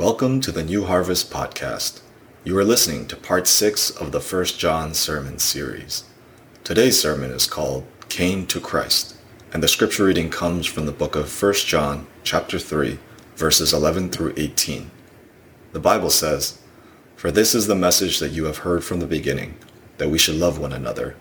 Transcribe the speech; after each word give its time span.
Welcome 0.00 0.40
to 0.40 0.50
the 0.50 0.64
New 0.64 0.86
Harvest 0.86 1.30
Podcast. 1.30 2.00
You 2.42 2.56
are 2.56 2.64
listening 2.64 3.06
to 3.08 3.16
part 3.16 3.46
six 3.46 3.90
of 3.90 4.12
the 4.12 4.20
First 4.20 4.58
John 4.58 4.94
sermon 4.94 5.38
series. 5.38 6.04
Today's 6.64 6.98
sermon 6.98 7.32
is 7.32 7.46
called 7.46 7.84
Cain 8.08 8.46
to 8.46 8.60
Christ, 8.60 9.16
and 9.52 9.62
the 9.62 9.68
scripture 9.68 10.06
reading 10.06 10.30
comes 10.30 10.64
from 10.64 10.86
the 10.86 10.90
book 10.90 11.16
of 11.16 11.28
First 11.28 11.66
John, 11.66 12.06
chapter 12.22 12.58
3, 12.58 12.98
verses 13.36 13.74
11 13.74 14.08
through 14.08 14.32
18. 14.38 14.90
The 15.72 15.80
Bible 15.80 16.08
says, 16.08 16.62
For 17.14 17.30
this 17.30 17.54
is 17.54 17.66
the 17.66 17.74
message 17.74 18.20
that 18.20 18.32
you 18.32 18.46
have 18.46 18.64
heard 18.64 18.82
from 18.82 19.00
the 19.00 19.06
beginning, 19.06 19.58
that 19.98 20.08
we 20.08 20.16
should 20.16 20.36
love 20.36 20.58
one 20.58 20.72
another. 20.72 21.14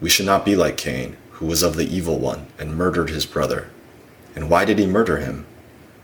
We 0.00 0.10
should 0.10 0.26
not 0.26 0.44
be 0.44 0.56
like 0.56 0.76
Cain, 0.76 1.16
who 1.30 1.46
was 1.46 1.62
of 1.62 1.76
the 1.76 1.86
evil 1.86 2.18
one 2.18 2.48
and 2.58 2.76
murdered 2.76 3.10
his 3.10 3.24
brother. 3.24 3.70
And 4.34 4.50
why 4.50 4.64
did 4.64 4.80
he 4.80 4.86
murder 4.86 5.18
him? 5.18 5.46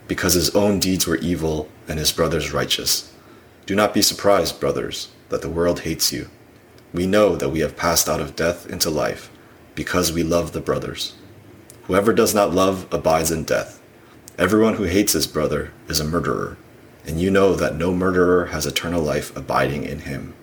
Because 0.07 0.35
his 0.35 0.51
own 0.51 0.79
deeds 0.79 1.07
were 1.07 1.17
evil 1.17 1.69
and 1.93 1.99
his 1.99 2.11
brother's 2.11 2.55
righteous. 2.55 3.13
Do 3.67 3.75
not 3.75 3.93
be 3.93 4.01
surprised, 4.01 4.59
brothers, 4.59 5.11
that 5.29 5.43
the 5.43 5.51
world 5.51 5.81
hates 5.81 6.11
you. 6.11 6.31
We 6.95 7.07
know 7.07 7.37
that 7.37 7.51
we 7.51 7.61
have 7.61 7.77
passed 7.77 8.09
out 8.09 8.19
of 8.19 8.35
death 8.35 8.67
into 8.67 8.89
life, 8.89 9.31
because 9.75 10.11
we 10.11 10.23
love 10.23 10.53
the 10.53 10.63
brothers. 10.63 11.17
Whoever 11.83 12.15
does 12.15 12.35
not 12.35 12.55
love 12.55 12.89
abides 12.91 13.31
in 13.31 13.45
death. 13.45 13.79
Everyone 14.39 14.77
who 14.77 14.85
hates 14.85 15.13
his 15.13 15.27
brother 15.27 15.71
is 15.87 16.01
a 16.01 16.05
murderer, 16.05 16.57
and 17.05 17.21
you 17.21 17.31
know 17.31 17.55
that 17.55 17.77
no 17.77 17.93
murderer 17.93 18.47
has 18.47 18.65
eternal 18.65 19.03
life 19.03 19.37
abiding 19.37 19.85
in 19.85 19.99
him. 19.99 20.35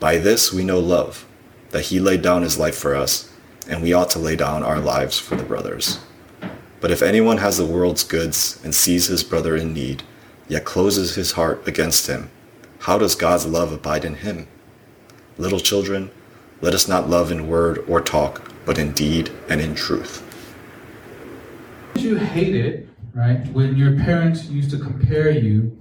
By 0.00 0.18
this 0.18 0.52
we 0.52 0.64
know 0.64 0.80
love, 0.80 1.28
that 1.70 1.86
he 1.86 2.00
laid 2.00 2.22
down 2.22 2.42
his 2.42 2.58
life 2.58 2.76
for 2.76 2.96
us, 2.96 3.32
and 3.68 3.84
we 3.84 3.92
ought 3.92 4.10
to 4.10 4.18
lay 4.18 4.34
down 4.34 4.64
our 4.64 4.80
lives 4.80 5.16
for 5.16 5.36
the 5.36 5.44
brothers. 5.44 6.00
But 6.80 6.90
if 6.90 7.02
anyone 7.02 7.38
has 7.38 7.56
the 7.56 7.66
world's 7.66 8.02
goods 8.02 8.60
and 8.64 8.74
sees 8.74 9.06
his 9.06 9.22
brother 9.22 9.54
in 9.54 9.72
need, 9.72 10.02
yet 10.48 10.64
closes 10.64 11.14
his 11.14 11.32
heart 11.32 11.66
against 11.66 12.06
him, 12.06 12.30
how 12.80 12.98
does 12.98 13.14
God's 13.14 13.46
love 13.46 13.72
abide 13.72 14.04
in 14.04 14.14
him? 14.14 14.48
Little 15.38 15.60
children, 15.60 16.10
let 16.60 16.74
us 16.74 16.88
not 16.88 17.08
love 17.08 17.30
in 17.30 17.48
word 17.48 17.84
or 17.88 18.00
talk, 18.00 18.52
but 18.64 18.78
in 18.78 18.92
deed 18.92 19.30
and 19.48 19.60
in 19.60 19.74
truth. 19.74 20.22
You 21.96 22.16
hate 22.16 22.54
it, 22.54 22.88
right, 23.14 23.46
when 23.52 23.76
your 23.76 23.96
parents 23.98 24.46
used 24.46 24.70
to 24.70 24.78
compare 24.78 25.30
you 25.30 25.76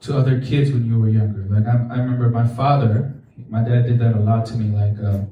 to 0.00 0.16
other 0.16 0.40
kids 0.40 0.72
when 0.72 0.86
you 0.86 0.98
were 0.98 1.08
younger. 1.08 1.44
Like, 1.48 1.66
I, 1.66 1.94
I 1.94 1.98
remember 1.98 2.30
my 2.30 2.46
father, 2.46 3.14
my 3.48 3.62
dad 3.62 3.86
did 3.86 3.98
that 4.00 4.14
a 4.14 4.20
lot 4.20 4.46
to 4.46 4.54
me. 4.54 4.74
Like, 4.74 4.98
uh, 5.02 5.24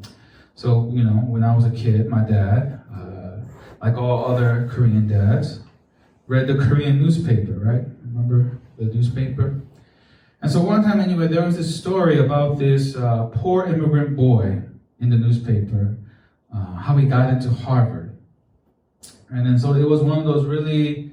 so, 0.54 0.90
you 0.92 1.04
know, 1.04 1.12
when 1.12 1.42
I 1.42 1.54
was 1.54 1.64
a 1.64 1.70
kid, 1.70 2.08
my 2.08 2.22
dad, 2.22 2.80
uh, 2.94 3.38
like 3.80 3.96
all 3.96 4.26
other 4.26 4.68
Korean 4.70 5.08
dads, 5.08 5.60
read 6.26 6.46
the 6.46 6.54
Korean 6.56 7.00
newspaper, 7.00 7.52
right? 7.52 7.84
Remember 8.04 8.57
the 8.78 8.84
newspaper? 8.84 9.60
And 10.40 10.50
so 10.50 10.62
one 10.62 10.84
time, 10.84 11.00
anyway, 11.00 11.26
there 11.26 11.44
was 11.44 11.56
this 11.56 11.78
story 11.78 12.18
about 12.20 12.58
this 12.58 12.96
uh, 12.96 13.24
poor 13.26 13.66
immigrant 13.66 14.16
boy 14.16 14.62
in 15.00 15.10
the 15.10 15.16
newspaper, 15.16 15.96
uh, 16.54 16.76
how 16.76 16.96
he 16.96 17.06
got 17.06 17.30
into 17.30 17.50
Harvard. 17.50 18.16
And 19.30 19.44
then 19.44 19.58
so 19.58 19.74
it 19.74 19.84
was 19.84 20.00
one 20.00 20.18
of 20.18 20.24
those 20.24 20.46
really 20.46 21.12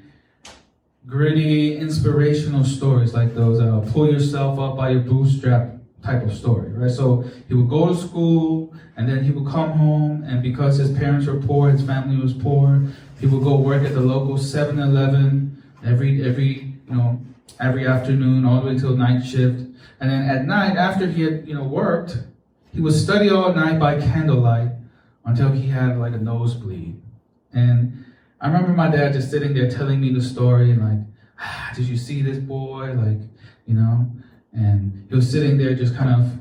gritty, 1.07 1.77
inspirational 1.77 2.63
stories, 2.63 3.13
like 3.13 3.35
those 3.35 3.59
uh, 3.59 3.87
pull 3.91 4.11
yourself 4.11 4.59
up 4.59 4.77
by 4.77 4.91
your 4.91 5.01
bootstrap 5.01 5.73
type 6.03 6.23
of 6.23 6.33
story, 6.33 6.71
right? 6.71 6.91
So 6.91 7.25
he 7.47 7.55
would 7.55 7.69
go 7.69 7.89
to 7.89 7.95
school, 7.95 8.73
and 8.95 9.09
then 9.09 9.23
he 9.23 9.31
would 9.31 9.51
come 9.51 9.71
home, 9.71 10.23
and 10.23 10.41
because 10.41 10.77
his 10.77 10.91
parents 10.91 11.27
were 11.27 11.39
poor, 11.39 11.69
his 11.69 11.83
family 11.83 12.17
was 12.17 12.33
poor, 12.33 12.81
he 13.19 13.25
would 13.25 13.43
go 13.43 13.55
work 13.55 13.83
at 13.83 13.93
the 13.93 14.01
local 14.01 14.35
7-Eleven 14.35 15.63
every 15.85 16.27
every 16.27 16.73
you 16.89 16.95
know 16.95 17.21
every 17.59 17.87
afternoon 17.87 18.45
all 18.45 18.61
the 18.61 18.67
way 18.67 18.77
till 18.77 18.95
night 18.95 19.25
shift. 19.25 19.59
And 19.99 20.09
then 20.09 20.29
at 20.29 20.45
night, 20.45 20.75
after 20.77 21.07
he 21.07 21.23
had, 21.23 21.47
you 21.47 21.53
know, 21.53 21.63
worked, 21.63 22.17
he 22.73 22.81
would 22.81 22.93
study 22.93 23.29
all 23.29 23.53
night 23.53 23.79
by 23.79 23.99
candlelight 23.99 24.71
until 25.23 25.51
he 25.51 25.67
had 25.67 25.97
like 25.97 26.13
a 26.13 26.17
nosebleed. 26.17 27.01
And 27.53 28.05
I 28.41 28.47
remember 28.47 28.73
my 28.73 28.89
dad 28.89 29.13
just 29.13 29.31
sitting 29.31 29.53
there 29.53 29.69
telling 29.69 30.01
me 30.01 30.13
the 30.13 30.21
story 30.21 30.71
and 30.71 30.81
like, 30.81 30.99
ah, 31.39 31.71
did 31.75 31.85
you 31.85 31.97
see 31.97 32.21
this 32.21 32.37
boy? 32.37 32.93
Like, 32.93 33.19
you 33.65 33.75
know, 33.75 34.11
and 34.53 35.05
he 35.09 35.15
was 35.15 35.29
sitting 35.29 35.57
there 35.57 35.73
just 35.73 35.95
kind 35.95 36.21
of 36.21 36.37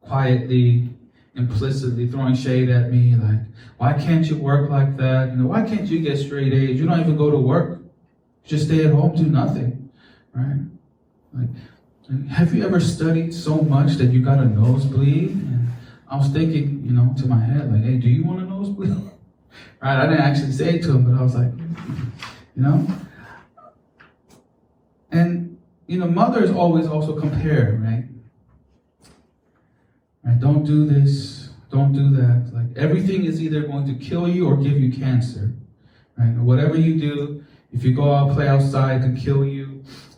quietly, 0.00 0.88
implicitly 1.34 2.06
throwing 2.08 2.34
shade 2.34 2.68
at 2.70 2.92
me, 2.92 3.16
like, 3.16 3.40
why 3.78 3.92
can't 3.92 4.26
you 4.30 4.36
work 4.36 4.70
like 4.70 4.96
that? 4.96 5.30
You 5.30 5.36
know, 5.36 5.46
why 5.48 5.62
can't 5.62 5.86
you 5.88 5.98
get 5.98 6.16
straight 6.16 6.52
A's? 6.52 6.78
You 6.78 6.86
don't 6.86 7.00
even 7.00 7.16
go 7.16 7.30
to 7.30 7.36
work. 7.36 7.82
Just 8.44 8.66
stay 8.66 8.84
at 8.84 8.92
home, 8.92 9.16
do 9.16 9.24
nothing 9.24 9.83
right? 10.34 10.60
Like, 11.32 12.28
have 12.28 12.54
you 12.54 12.64
ever 12.64 12.80
studied 12.80 13.32
so 13.32 13.62
much 13.62 13.94
that 13.94 14.06
you 14.06 14.22
got 14.22 14.38
a 14.38 14.44
nosebleed? 14.44 15.30
And 15.30 15.68
I 16.08 16.16
was 16.16 16.28
thinking, 16.28 16.82
you 16.84 16.92
know, 16.92 17.14
to 17.18 17.26
my 17.26 17.40
head, 17.40 17.72
like, 17.72 17.82
hey, 17.82 17.96
do 17.96 18.08
you 18.08 18.24
want 18.24 18.40
a 18.40 18.44
nosebleed? 18.44 18.90
right? 19.82 20.02
I 20.02 20.06
didn't 20.06 20.20
actually 20.20 20.52
say 20.52 20.76
it 20.76 20.82
to 20.82 20.90
him, 20.90 21.10
but 21.10 21.18
I 21.18 21.22
was 21.22 21.34
like, 21.34 21.52
you 22.56 22.62
know? 22.62 22.86
And, 25.10 25.58
you 25.86 25.98
know, 25.98 26.06
mothers 26.06 26.50
always 26.50 26.86
also 26.86 27.18
compare, 27.18 27.80
right? 27.82 28.04
Right? 30.24 30.40
Don't 30.40 30.64
do 30.64 30.84
this, 30.86 31.50
don't 31.70 31.92
do 31.92 32.10
that. 32.16 32.50
Like, 32.52 32.76
everything 32.76 33.24
is 33.24 33.40
either 33.40 33.62
going 33.62 33.86
to 33.86 33.94
kill 34.04 34.28
you 34.28 34.48
or 34.48 34.56
give 34.56 34.78
you 34.78 34.92
cancer, 34.92 35.52
right? 36.18 36.34
Whatever 36.36 36.76
you 36.76 37.00
do, 37.00 37.44
if 37.72 37.82
you 37.82 37.94
go 37.94 38.12
out, 38.12 38.32
play 38.32 38.48
outside, 38.48 39.00
it 39.00 39.00
can 39.00 39.16
kill 39.16 39.44
you 39.44 39.63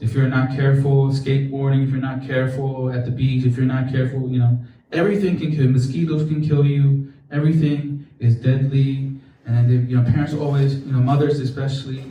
if 0.01 0.13
you're 0.13 0.29
not 0.29 0.51
careful, 0.51 1.09
skateboarding, 1.09 1.85
if 1.85 1.91
you're 1.91 2.01
not 2.01 2.27
careful 2.27 2.91
at 2.91 3.05
the 3.05 3.11
beach, 3.11 3.45
if 3.45 3.57
you're 3.57 3.67
not 3.67 3.91
careful, 3.91 4.29
you 4.29 4.39
know, 4.39 4.59
everything 4.93 5.39
can 5.39 5.55
kill. 5.55 5.69
Mosquitoes 5.69 6.29
can 6.29 6.47
kill 6.47 6.65
you. 6.65 7.13
Everything 7.31 8.07
is 8.19 8.37
deadly. 8.37 9.19
And 9.47 9.71
if, 9.71 9.89
you 9.89 9.97
know, 9.97 10.05
parents 10.05 10.35
always, 10.35 10.79
you 10.81 10.93
know, 10.93 10.99
mothers 10.99 11.41
especially, 11.41 12.05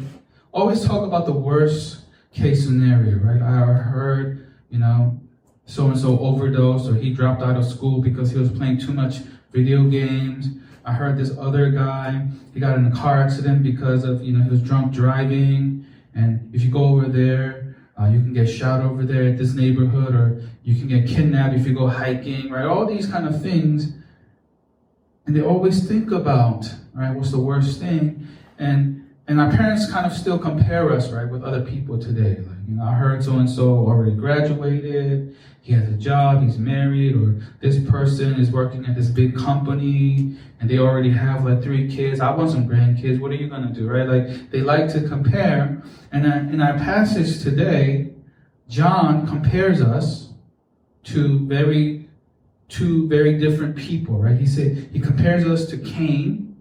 always 0.52 0.84
talk 0.84 1.06
about 1.06 1.26
the 1.26 1.34
worst 1.34 2.06
case 2.34 2.66
scenario, 2.66 3.18
right? 3.18 3.42
I 3.42 3.74
heard, 3.74 4.54
you 4.70 4.80
know, 4.80 5.20
so 5.66 5.88
and 5.88 5.98
so 5.98 6.20
overdosed 6.20 6.90
or 6.90 6.96
he 6.96 7.12
dropped 7.14 7.42
out 7.42 7.58
of 7.58 7.66
school 7.66 8.02
because 8.02 8.32
he 8.32 8.38
was 8.38 8.52
playing 8.52 8.80
too 8.80 8.94
much 8.94 9.20
video 9.52 9.84
games. 9.84 10.48
I 10.86 10.94
heard 10.94 11.18
this 11.18 11.36
other 11.38 11.72
guy, 11.72 12.28
he 12.54 12.60
got 12.60 12.78
in 12.78 12.86
a 12.86 12.92
car 12.92 13.20
accident 13.20 13.64
because 13.64 14.04
of, 14.04 14.24
you 14.24 14.38
know, 14.38 14.44
he 14.44 14.50
was 14.50 14.62
drunk 14.62 14.94
driving. 14.94 15.86
And 16.14 16.54
if 16.54 16.62
you 16.62 16.70
go 16.70 16.86
over 16.86 17.08
there, 17.08 17.65
uh, 18.00 18.06
you 18.06 18.20
can 18.20 18.34
get 18.34 18.48
shot 18.48 18.82
over 18.82 19.04
there 19.04 19.24
at 19.24 19.38
this 19.38 19.54
neighborhood, 19.54 20.14
or 20.14 20.42
you 20.64 20.76
can 20.76 20.88
get 20.88 21.08
kidnapped 21.08 21.56
if 21.56 21.66
you 21.66 21.74
go 21.74 21.88
hiking, 21.88 22.50
right? 22.50 22.66
All 22.66 22.86
these 22.86 23.08
kind 23.08 23.26
of 23.26 23.42
things. 23.42 23.94
And 25.26 25.36
they 25.36 25.42
always 25.42 25.88
think 25.88 26.12
about, 26.12 26.72
right, 26.94 27.16
what's 27.16 27.32
the 27.32 27.40
worst 27.40 27.80
thing? 27.80 28.28
And 28.60 29.10
and 29.28 29.42
our 29.42 29.50
parents 29.50 29.92
kind 29.92 30.06
of 30.06 30.14
still 30.14 30.38
compare 30.38 30.92
us, 30.92 31.10
right, 31.10 31.28
with 31.28 31.44
other 31.44 31.62
people 31.62 31.98
today. 31.98 32.42
Like, 32.42 32.55
you 32.68 32.76
know, 32.76 32.84
I 32.84 32.94
heard 32.94 33.24
so 33.24 33.34
and 33.34 33.50
so 33.50 33.70
already 33.70 34.16
graduated, 34.16 35.36
he 35.62 35.74
has 35.74 35.88
a 35.88 35.98
job, 35.98 36.44
he's 36.44 36.58
married, 36.58 37.16
or 37.16 37.42
this 37.60 37.80
person 37.90 38.40
is 38.40 38.52
working 38.52 38.86
at 38.86 38.96
this 38.96 39.08
big 39.08 39.36
company 39.36 40.38
and 40.60 40.70
they 40.70 40.78
already 40.78 41.10
have 41.12 41.44
like 41.44 41.64
three 41.64 41.94
kids. 41.94 42.20
I 42.20 42.32
want 42.32 42.52
some 42.52 42.68
grandkids. 42.68 43.20
What 43.20 43.32
are 43.32 43.36
you 43.36 43.48
gonna 43.48 43.74
do, 43.74 43.88
right? 43.88 44.08
Like 44.08 44.52
they 44.52 44.62
like 44.62 44.90
to 44.94 45.08
compare. 45.08 45.82
And 46.12 46.26
in 46.26 46.62
our 46.62 46.78
passage 46.78 47.42
today, 47.42 48.14
John 48.68 49.28
compares 49.28 49.82
us 49.82 50.30
to 51.06 51.46
very 51.48 52.10
two 52.68 53.08
very 53.08 53.38
different 53.38 53.76
people, 53.76 54.18
right? 54.18 54.38
He 54.38 54.48
said 54.48 54.90
he 54.92 55.00
compares 55.00 55.46
us 55.46 55.66
to 55.68 55.78
Cain 55.78 56.56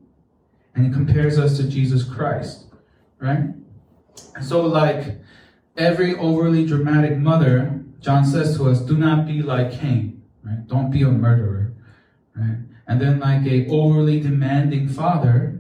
and 0.75 0.87
he 0.87 0.93
compares 0.93 1.39
us 1.39 1.57
to 1.59 1.65
Jesus 1.65 2.05
Christ, 2.05 2.67
right? 3.19 3.55
And 4.35 4.45
so 4.45 4.63
like 4.63 5.19
every 5.77 6.15
overly 6.17 6.67
dramatic 6.67 7.19
mother 7.19 7.85
John 8.05 8.27
says 8.27 8.59
to 8.59 8.69
us, 8.69 8.81
do 8.81 8.99
not 8.99 9.27
be 9.27 9.41
like 9.41 9.81
Cain, 9.81 10.23
right? 10.43 10.67
Don't 10.69 10.91
be 10.91 11.01
a 11.03 11.09
murderer, 11.09 11.73
right? 12.37 12.59
And 12.87 13.01
then 13.01 13.19
like 13.19 13.47
a 13.47 13.67
overly 13.69 14.21
demanding 14.21 14.89
father, 14.91 15.59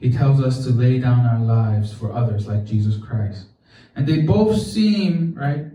he 0.00 0.10
tells 0.10 0.40
us 0.40 0.64
to 0.64 0.70
lay 0.70 0.98
down 0.98 1.26
our 1.26 1.38
lives 1.38 1.92
for 1.92 2.10
others 2.10 2.46
like 2.46 2.64
Jesus 2.64 2.96
Christ. 2.96 3.48
And 3.94 4.06
they 4.06 4.22
both 4.22 4.58
seem, 4.58 5.34
right, 5.34 5.66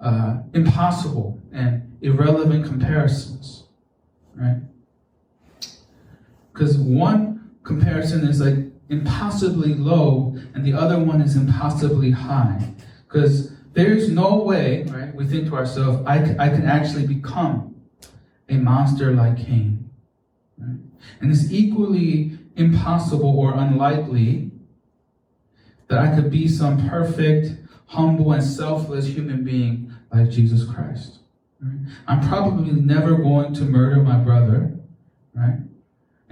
uh, 0.00 0.38
impossible 0.54 1.38
and 1.52 1.98
irrelevant 2.00 2.64
comparisons, 2.64 3.64
right? 4.34 4.62
Because 6.50 6.78
one 6.78 7.50
comparison 7.62 8.26
is 8.26 8.40
like 8.40 8.72
impossibly 8.88 9.74
low 9.74 10.34
and 10.54 10.64
the 10.64 10.72
other 10.72 10.98
one 10.98 11.20
is 11.20 11.36
impossibly 11.36 12.10
high. 12.10 12.72
Because 13.12 13.52
there's 13.74 14.08
no 14.08 14.36
way, 14.36 14.84
right, 14.84 15.14
we 15.14 15.26
think 15.26 15.48
to 15.48 15.56
ourselves, 15.56 16.02
I, 16.06 16.34
I 16.38 16.48
can 16.48 16.64
actually 16.64 17.06
become 17.06 17.76
a 18.48 18.54
monster 18.54 19.12
like 19.12 19.36
Cain. 19.36 19.90
Right? 20.56 20.78
And 21.20 21.30
it's 21.30 21.50
equally 21.50 22.38
impossible 22.56 23.38
or 23.38 23.54
unlikely 23.54 24.50
that 25.88 25.98
I 25.98 26.14
could 26.14 26.30
be 26.30 26.48
some 26.48 26.88
perfect, 26.88 27.54
humble 27.86 28.32
and 28.32 28.42
selfless 28.42 29.06
human 29.06 29.44
being 29.44 29.92
like 30.12 30.30
Jesus 30.30 30.64
Christ. 30.64 31.18
Right? 31.60 31.92
I'm 32.06 32.26
probably 32.26 32.72
never 32.72 33.16
going 33.16 33.52
to 33.54 33.64
murder 33.64 34.02
my 34.02 34.16
brother, 34.16 34.72
right? 35.34 35.58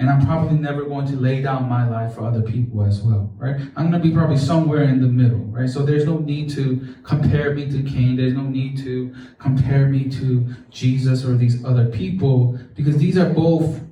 And 0.01 0.09
I'm 0.09 0.25
probably 0.25 0.57
never 0.57 0.85
going 0.85 1.07
to 1.09 1.17
lay 1.17 1.43
down 1.43 1.69
my 1.69 1.87
life 1.87 2.15
for 2.15 2.25
other 2.25 2.41
people 2.41 2.83
as 2.83 3.03
well, 3.03 3.31
right? 3.37 3.61
I'm 3.77 3.91
going 3.91 4.03
to 4.03 4.09
be 4.09 4.11
probably 4.11 4.39
somewhere 4.39 4.85
in 4.85 5.03
the 5.03 5.07
middle, 5.07 5.41
right? 5.41 5.69
So 5.69 5.83
there's 5.83 6.07
no 6.07 6.17
need 6.17 6.49
to 6.55 6.97
compare 7.03 7.55
me 7.55 7.71
to 7.71 7.83
Cain. 7.83 8.17
There's 8.17 8.33
no 8.33 8.45
need 8.45 8.79
to 8.79 9.15
compare 9.39 9.89
me 9.89 10.09
to 10.09 10.55
Jesus 10.71 11.23
or 11.23 11.37
these 11.37 11.63
other 11.67 11.85
people 11.85 12.59
because 12.75 12.97
these 12.97 13.19
are 13.19 13.29
both 13.29 13.83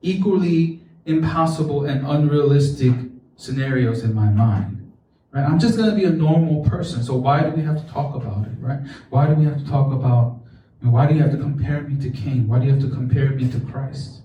equally 0.00 0.82
impossible 1.06 1.86
and 1.86 2.06
unrealistic 2.06 2.94
scenarios 3.34 4.04
in 4.04 4.14
my 4.14 4.30
mind. 4.30 4.92
Right? 5.32 5.44
I'm 5.44 5.58
just 5.58 5.76
going 5.76 5.90
to 5.90 5.96
be 5.96 6.04
a 6.04 6.10
normal 6.10 6.62
person. 6.62 7.02
So 7.02 7.16
why 7.16 7.42
do 7.42 7.50
we 7.50 7.62
have 7.62 7.84
to 7.84 7.92
talk 7.92 8.14
about 8.14 8.46
it, 8.46 8.54
right? 8.60 8.78
Why 9.10 9.26
do 9.26 9.34
we 9.34 9.44
have 9.46 9.58
to 9.58 9.68
talk 9.68 9.92
about, 9.92 10.38
why 10.82 11.08
do 11.08 11.16
you 11.16 11.22
have 11.22 11.32
to 11.32 11.36
compare 11.38 11.82
me 11.82 12.00
to 12.00 12.10
Cain? 12.10 12.46
Why 12.46 12.60
do 12.60 12.66
you 12.66 12.72
have 12.74 12.82
to 12.82 12.90
compare 12.90 13.30
me 13.30 13.50
to 13.50 13.58
Christ? 13.58 14.22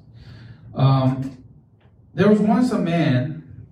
Um, 0.73 1.37
there 2.13 2.29
was 2.29 2.39
once 2.39 2.71
a 2.71 2.79
man, 2.79 3.67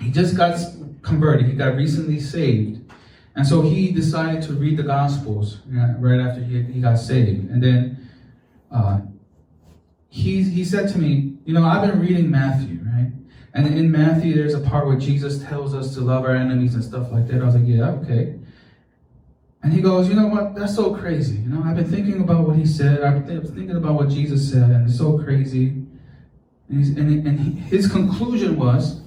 he 0.00 0.10
just 0.10 0.36
got 0.36 0.58
converted, 1.02 1.46
he 1.46 1.52
got 1.52 1.76
recently 1.76 2.20
saved. 2.20 2.80
And 3.34 3.46
so 3.46 3.62
he 3.62 3.92
decided 3.92 4.42
to 4.44 4.52
read 4.52 4.76
the 4.76 4.82
Gospels 4.82 5.58
right 5.66 6.20
after 6.20 6.42
he, 6.42 6.62
he 6.62 6.80
got 6.80 6.96
saved. 6.96 7.50
And 7.50 7.62
then 7.62 8.10
uh, 8.70 9.00
he, 10.08 10.42
he 10.42 10.64
said 10.64 10.90
to 10.90 10.98
me, 10.98 11.38
You 11.44 11.54
know, 11.54 11.64
I've 11.64 11.88
been 11.88 11.98
reading 11.98 12.30
Matthew, 12.30 12.80
right? 12.84 13.10
And 13.54 13.66
in 13.66 13.90
Matthew, 13.90 14.34
there's 14.34 14.54
a 14.54 14.60
part 14.60 14.86
where 14.86 14.98
Jesus 14.98 15.42
tells 15.42 15.74
us 15.74 15.94
to 15.94 16.00
love 16.00 16.24
our 16.24 16.36
enemies 16.36 16.74
and 16.74 16.84
stuff 16.84 17.10
like 17.10 17.26
that. 17.28 17.40
I 17.40 17.44
was 17.44 17.54
like, 17.54 17.66
Yeah, 17.66 17.90
okay. 17.90 18.38
And 19.62 19.72
he 19.72 19.80
goes, 19.80 20.08
You 20.08 20.14
know 20.14 20.26
what? 20.26 20.54
That's 20.54 20.74
so 20.74 20.94
crazy. 20.94 21.36
You 21.36 21.48
know, 21.48 21.62
I've 21.64 21.76
been 21.76 21.90
thinking 21.90 22.20
about 22.20 22.46
what 22.46 22.56
he 22.56 22.66
said. 22.66 23.02
I've 23.02 23.26
been 23.26 23.42
thinking 23.42 23.76
about 23.76 23.94
what 23.94 24.10
Jesus 24.10 24.50
said, 24.50 24.70
and 24.70 24.86
it's 24.86 24.98
so 24.98 25.18
crazy. 25.18 25.86
And, 26.72 26.98
and, 26.98 27.26
and 27.26 27.58
his 27.58 27.86
conclusion 27.86 28.56
was 28.56 29.02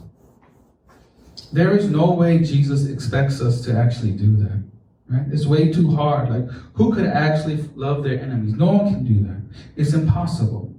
there 1.51 1.75
is 1.75 1.89
no 1.89 2.11
way 2.11 2.39
Jesus 2.39 2.87
expects 2.87 3.41
us 3.41 3.61
to 3.61 3.75
actually 3.75 4.11
do 4.11 4.35
that. 4.37 4.63
Right? 5.09 5.25
It's 5.31 5.47
way 5.47 5.71
too 5.71 5.95
hard. 5.95 6.29
Like, 6.29 6.47
who 6.73 6.93
could 6.93 7.07
actually 7.07 7.57
love 7.75 8.03
their 8.03 8.19
enemies? 8.19 8.53
No 8.53 8.71
one 8.71 8.93
can 8.93 9.03
do 9.03 9.27
that. 9.27 9.41
It's 9.75 9.93
impossible. 9.93 10.73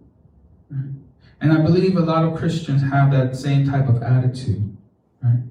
Right? 0.71 0.93
And 1.41 1.53
I 1.53 1.61
believe 1.61 1.97
a 1.97 2.01
lot 2.01 2.25
of 2.25 2.37
Christians 2.37 2.83
have 2.83 3.11
that 3.11 3.37
same 3.37 3.69
type 3.69 3.89
of 3.89 4.03
attitude. 4.03 4.77
Right? 5.23 5.43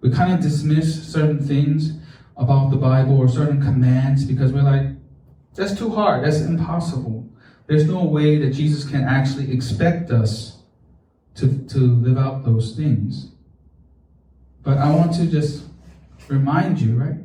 We 0.00 0.10
kind 0.10 0.32
of 0.32 0.40
dismiss 0.40 1.12
certain 1.12 1.44
things 1.44 1.98
about 2.36 2.70
the 2.70 2.76
Bible 2.76 3.18
or 3.18 3.28
certain 3.28 3.60
commands 3.60 4.24
because 4.24 4.52
we're 4.52 4.62
like, 4.62 4.86
that's 5.56 5.76
too 5.76 5.90
hard. 5.90 6.24
That's 6.24 6.40
impossible. 6.40 7.28
There's 7.66 7.86
no 7.86 8.04
way 8.04 8.38
that 8.38 8.50
Jesus 8.50 8.88
can 8.88 9.02
actually 9.02 9.52
expect 9.52 10.10
us 10.12 10.53
to, 11.36 11.58
to 11.68 11.78
live 11.78 12.18
out 12.18 12.44
those 12.44 12.76
things. 12.76 13.30
But 14.62 14.78
I 14.78 14.90
want 14.94 15.14
to 15.14 15.26
just 15.26 15.64
remind 16.28 16.80
you, 16.80 16.96
right? 16.96 17.16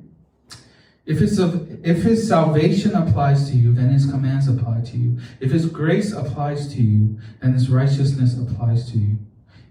If 1.05 1.21
it's 1.21 1.39
if 1.39 2.03
his 2.03 2.27
salvation 2.27 2.93
applies 2.93 3.49
to 3.49 3.55
you, 3.55 3.73
then 3.73 3.89
his 3.89 4.05
commands 4.05 4.47
apply 4.47 4.81
to 4.81 4.97
you. 4.97 5.17
If 5.39 5.49
his 5.51 5.65
grace 5.65 6.13
applies 6.13 6.71
to 6.73 6.81
you, 6.81 7.19
then 7.41 7.53
his 7.53 7.69
righteousness 7.69 8.37
applies 8.37 8.91
to 8.91 8.99
you. 8.99 9.17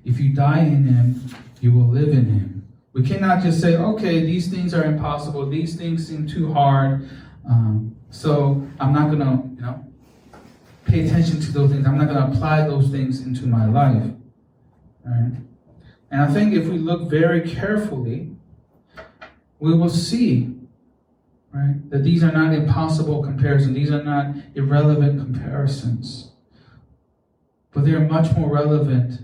If 0.05 0.19
you 0.19 0.35
die 0.35 0.61
in 0.61 0.85
him, 0.85 1.23
you 1.61 1.73
will 1.73 1.87
live 1.87 2.09
in 2.09 2.25
him. 2.25 2.67
We 2.93 3.03
cannot 3.03 3.45
just 3.45 3.61
say, 3.61 3.77
okay, 3.77 4.25
these 4.25 4.49
things 4.49 4.75
are 4.75 4.85
impossible. 4.85 5.49
These 5.49 5.77
things 5.77 6.09
seem 6.09 6.27
too 6.27 6.53
hard. 6.53 7.09
Um, 7.49 7.95
so 8.11 8.67
I'm 8.81 8.93
not 8.93 9.07
going 9.07 9.21
to, 9.21 9.55
you 9.55 9.63
know, 9.63 9.87
pay 10.87 11.07
attention 11.07 11.41
to 11.41 11.53
those 11.53 11.71
things. 11.71 11.87
I'm 11.87 11.99
not 11.99 12.09
going 12.09 12.19
to 12.19 12.37
apply 12.37 12.67
those 12.67 12.89
things 12.89 13.21
into 13.21 13.47
my 13.47 13.67
life. 13.67 14.11
Right? 15.09 15.33
And 16.11 16.23
I 16.23 16.33
think 16.33 16.55
if 16.55 16.67
we 16.67 16.79
look 16.79 17.11
very 17.11 17.49
carefully, 17.49 18.31
we 19.59 19.75
will 19.75 19.89
see 19.89 20.55
right, 21.53 21.91
that 21.91 22.05
these 22.05 22.23
are 22.23 22.33
not 22.33 22.55
impossible 22.55 23.23
comparisons, 23.23 23.75
these 23.75 23.91
are 23.91 24.03
not 24.03 24.35
irrelevant 24.55 25.19
comparisons, 25.19 26.33
but 27.73 27.85
they 27.85 27.93
are 27.93 28.01
much 28.01 28.37
more 28.37 28.51
relevant 28.51 29.21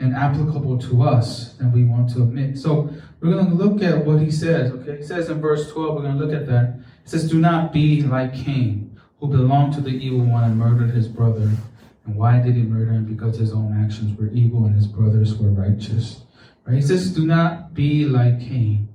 and 0.00 0.14
applicable 0.14 0.78
to 0.78 1.02
us 1.02 1.54
than 1.54 1.72
we 1.72 1.84
want 1.84 2.08
to 2.10 2.22
admit. 2.22 2.56
So 2.56 2.90
we're 3.20 3.32
going 3.32 3.48
to 3.48 3.54
look 3.54 3.82
at 3.82 4.04
what 4.04 4.20
he 4.22 4.30
says, 4.30 4.70
okay? 4.72 4.98
He 4.98 5.02
says 5.02 5.28
in 5.28 5.40
verse 5.40 5.70
12, 5.72 5.94
we're 5.94 6.02
going 6.02 6.18
to 6.18 6.24
look 6.24 6.34
at 6.34 6.46
that. 6.46 6.78
It 7.04 7.10
says, 7.10 7.28
Do 7.28 7.38
not 7.38 7.72
be 7.72 8.02
like 8.02 8.34
Cain, 8.34 8.96
who 9.18 9.28
belonged 9.28 9.74
to 9.74 9.80
the 9.80 9.90
evil 9.90 10.20
one 10.20 10.44
and 10.44 10.56
murdered 10.56 10.90
his 10.90 11.08
brother. 11.08 11.50
And 12.08 12.16
why 12.16 12.40
did 12.40 12.54
he 12.54 12.62
murder 12.62 12.92
him? 12.92 13.04
Because 13.04 13.36
his 13.36 13.52
own 13.52 13.84
actions 13.84 14.18
were 14.18 14.28
evil 14.28 14.64
and 14.64 14.74
his 14.74 14.86
brothers 14.86 15.36
were 15.36 15.50
righteous. 15.50 16.22
Right? 16.64 16.76
He 16.76 16.82
says, 16.82 17.14
do 17.14 17.26
not 17.26 17.74
be 17.74 18.06
like 18.06 18.40
Cain. 18.40 18.88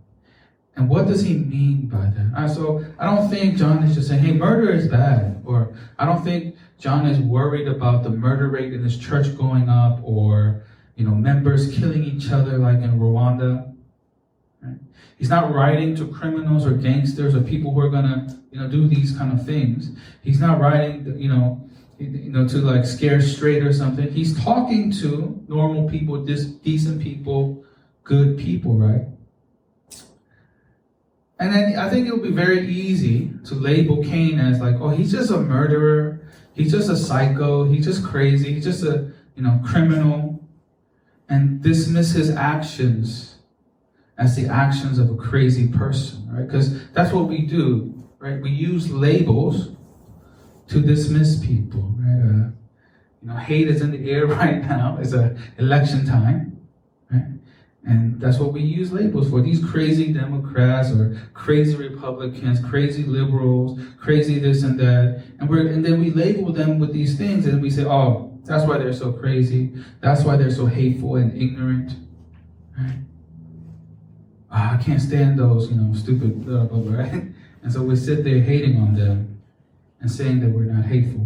And 0.76 0.90
what 0.90 1.06
does 1.06 1.22
he 1.22 1.36
mean 1.36 1.86
by 1.86 2.06
that? 2.06 2.32
Uh, 2.36 2.48
so 2.48 2.84
I 2.98 3.06
don't 3.06 3.30
think 3.30 3.56
John 3.56 3.84
is 3.84 3.94
just 3.94 4.08
saying, 4.08 4.24
hey, 4.24 4.32
murder 4.32 4.72
is 4.72 4.88
bad. 4.88 5.44
Or 5.46 5.76
I 6.00 6.06
don't 6.08 6.24
think 6.24 6.56
John 6.80 7.06
is 7.06 7.20
worried 7.20 7.68
about 7.68 8.02
the 8.02 8.10
murder 8.10 8.50
rate 8.50 8.74
in 8.74 8.84
his 8.84 8.98
church 8.98 9.38
going 9.38 9.70
up 9.70 10.00
or, 10.02 10.64
you 10.96 11.06
know, 11.06 11.14
members 11.14 11.72
killing 11.78 12.04
each 12.04 12.32
other 12.32 12.58
like 12.58 12.80
in 12.80 13.00
Rwanda. 13.00 13.76
Right? 14.64 14.80
He's 15.20 15.30
not 15.30 15.54
writing 15.54 15.96
to 15.98 16.08
criminals 16.08 16.66
or 16.66 16.72
gangsters 16.72 17.36
or 17.36 17.42
people 17.42 17.76
who 17.76 17.80
are 17.82 17.90
going 17.90 18.06
to, 18.06 18.40
you 18.52 18.60
know, 18.60 18.68
do 18.68 18.88
these 18.88 19.16
kind 19.16 19.32
of 19.32 19.46
things. 19.46 19.92
He's 20.24 20.40
not 20.40 20.60
writing, 20.60 21.16
you 21.20 21.30
know, 21.30 21.70
you 22.00 22.32
know, 22.32 22.48
to 22.48 22.58
like 22.58 22.86
scare 22.86 23.22
straight 23.22 23.64
or 23.64 23.74
something. 23.74 24.12
He's 24.12 24.38
talking 24.44 24.92
to 25.02 25.44
normal 25.48 25.90
people, 25.90 26.26
just 26.26 26.64
decent 26.64 27.02
people, 27.02 27.64
good 28.04 28.38
people, 28.38 28.78
right? 28.78 29.08
And 31.40 31.54
then 31.54 31.78
I 31.78 31.90
think 31.90 32.08
it 32.08 32.14
would 32.14 32.24
be 32.24 32.32
very 32.32 32.68
easy 32.68 33.32
to 33.46 33.56
label 33.56 34.04
Cain 34.04 34.40
as 34.40 34.60
like, 34.60 34.76
oh, 34.80 34.90
he's 34.90 35.12
just 35.12 35.32
a 35.32 35.38
murderer, 35.38 36.28
he's 36.54 36.72
just 36.72 36.90
a 36.90 36.96
psycho, 36.96 37.66
he's 37.66 37.86
just 37.86 38.04
crazy, 38.04 38.54
he's 38.54 38.64
just 38.64 38.84
a 38.84 39.12
you 39.36 39.44
know 39.44 39.60
criminal, 39.66 40.48
and 41.30 41.62
dismiss 41.62 42.12
his 42.12 42.30
actions 42.30 43.36
as 44.18 44.36
the 44.36 44.48
actions 44.48 45.00
of 45.00 45.10
a 45.10 45.16
crazy 45.16 45.68
person, 45.68 46.28
right? 46.32 46.46
Because 46.46 46.88
that's 46.92 47.12
what 47.12 47.28
we 47.28 47.42
do, 47.42 48.04
right? 48.20 48.40
We 48.40 48.52
use 48.52 48.90
labels 48.92 49.73
to 50.74 50.82
dismiss 50.82 51.40
people. 51.40 51.94
Right? 52.00 52.20
Uh, 52.20 52.50
you 53.22 53.30
know, 53.30 53.36
hate 53.36 53.68
is 53.68 53.82
in 53.82 53.92
the 53.92 54.10
air 54.10 54.26
right 54.42 54.62
now. 54.62 54.98
It's 55.00 55.14
a 55.14 55.38
election 55.58 56.06
time, 56.06 56.60
right? 57.12 57.26
And 57.86 58.20
that's 58.20 58.40
what 58.40 58.54
we 58.54 58.62
use 58.62 58.92
labels 58.92 59.30
for. 59.30 59.42
These 59.42 59.64
crazy 59.64 60.12
Democrats 60.12 60.90
or 60.92 61.22
crazy 61.34 61.76
Republicans, 61.76 62.60
crazy 62.60 63.04
liberals, 63.04 63.80
crazy 64.00 64.40
this 64.40 64.64
and 64.64 64.80
that. 64.80 65.24
And 65.40 65.50
we're 65.50 65.68
and 65.68 65.86
then 65.86 66.00
we 66.00 66.12
label 66.12 66.52
them 66.52 66.80
with 66.80 66.92
these 66.92 67.18
things 67.18 67.46
and 67.46 67.62
we 67.62 67.70
say, 67.70 67.86
oh, 67.86 68.40
that's 68.46 68.68
why 68.68 68.78
they're 68.78 68.94
so 68.94 69.12
crazy. 69.14 69.74
That's 70.02 70.24
why 70.24 70.36
they're 70.36 70.52
so 70.52 70.66
hateful 70.66 71.16
and 71.16 71.40
ignorant. 71.40 71.94
Right? 72.78 72.98
Oh, 74.52 74.70
I 74.74 74.82
can't 74.84 75.02
stand 75.02 75.40
those, 75.40 75.70
you 75.70 75.76
know, 75.76 75.94
stupid 75.94 76.46
blah, 76.46 76.66
blah, 76.66 76.80
blah, 76.80 76.98
right? 77.00 77.24
And 77.62 77.72
so 77.72 77.82
we 77.82 77.96
sit 77.96 78.24
there 78.24 78.42
hating 78.42 78.78
on 78.78 78.96
them 78.96 79.33
and 80.04 80.12
saying 80.12 80.42
that 80.42 80.50
we're 80.50 80.66
not 80.66 80.86
hateful. 80.86 81.26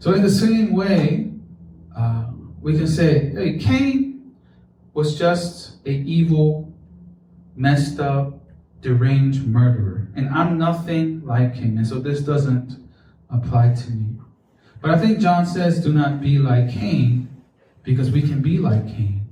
So, 0.00 0.12
in 0.12 0.22
the 0.22 0.30
same 0.30 0.72
way, 0.72 1.30
uh, 1.96 2.26
we 2.60 2.76
can 2.76 2.88
say, 2.88 3.30
hey, 3.30 3.58
Cain 3.58 4.34
was 4.94 5.16
just 5.16 5.86
a 5.86 5.90
evil, 5.90 6.72
messed 7.54 8.00
up, 8.00 8.40
deranged 8.80 9.46
murderer. 9.46 10.08
And 10.16 10.28
I'm 10.30 10.58
nothing 10.58 11.24
like 11.24 11.54
him. 11.54 11.76
And 11.76 11.86
so 11.86 11.98
this 11.98 12.20
doesn't 12.20 12.82
apply 13.30 13.74
to 13.74 13.90
me. 13.90 14.16
But 14.80 14.90
I 14.90 14.98
think 14.98 15.18
John 15.18 15.46
says, 15.46 15.82
do 15.82 15.92
not 15.92 16.20
be 16.20 16.38
like 16.38 16.70
Cain, 16.70 17.28
because 17.82 18.10
we 18.10 18.22
can 18.22 18.40
be 18.40 18.58
like 18.58 18.86
Cain. 18.86 19.26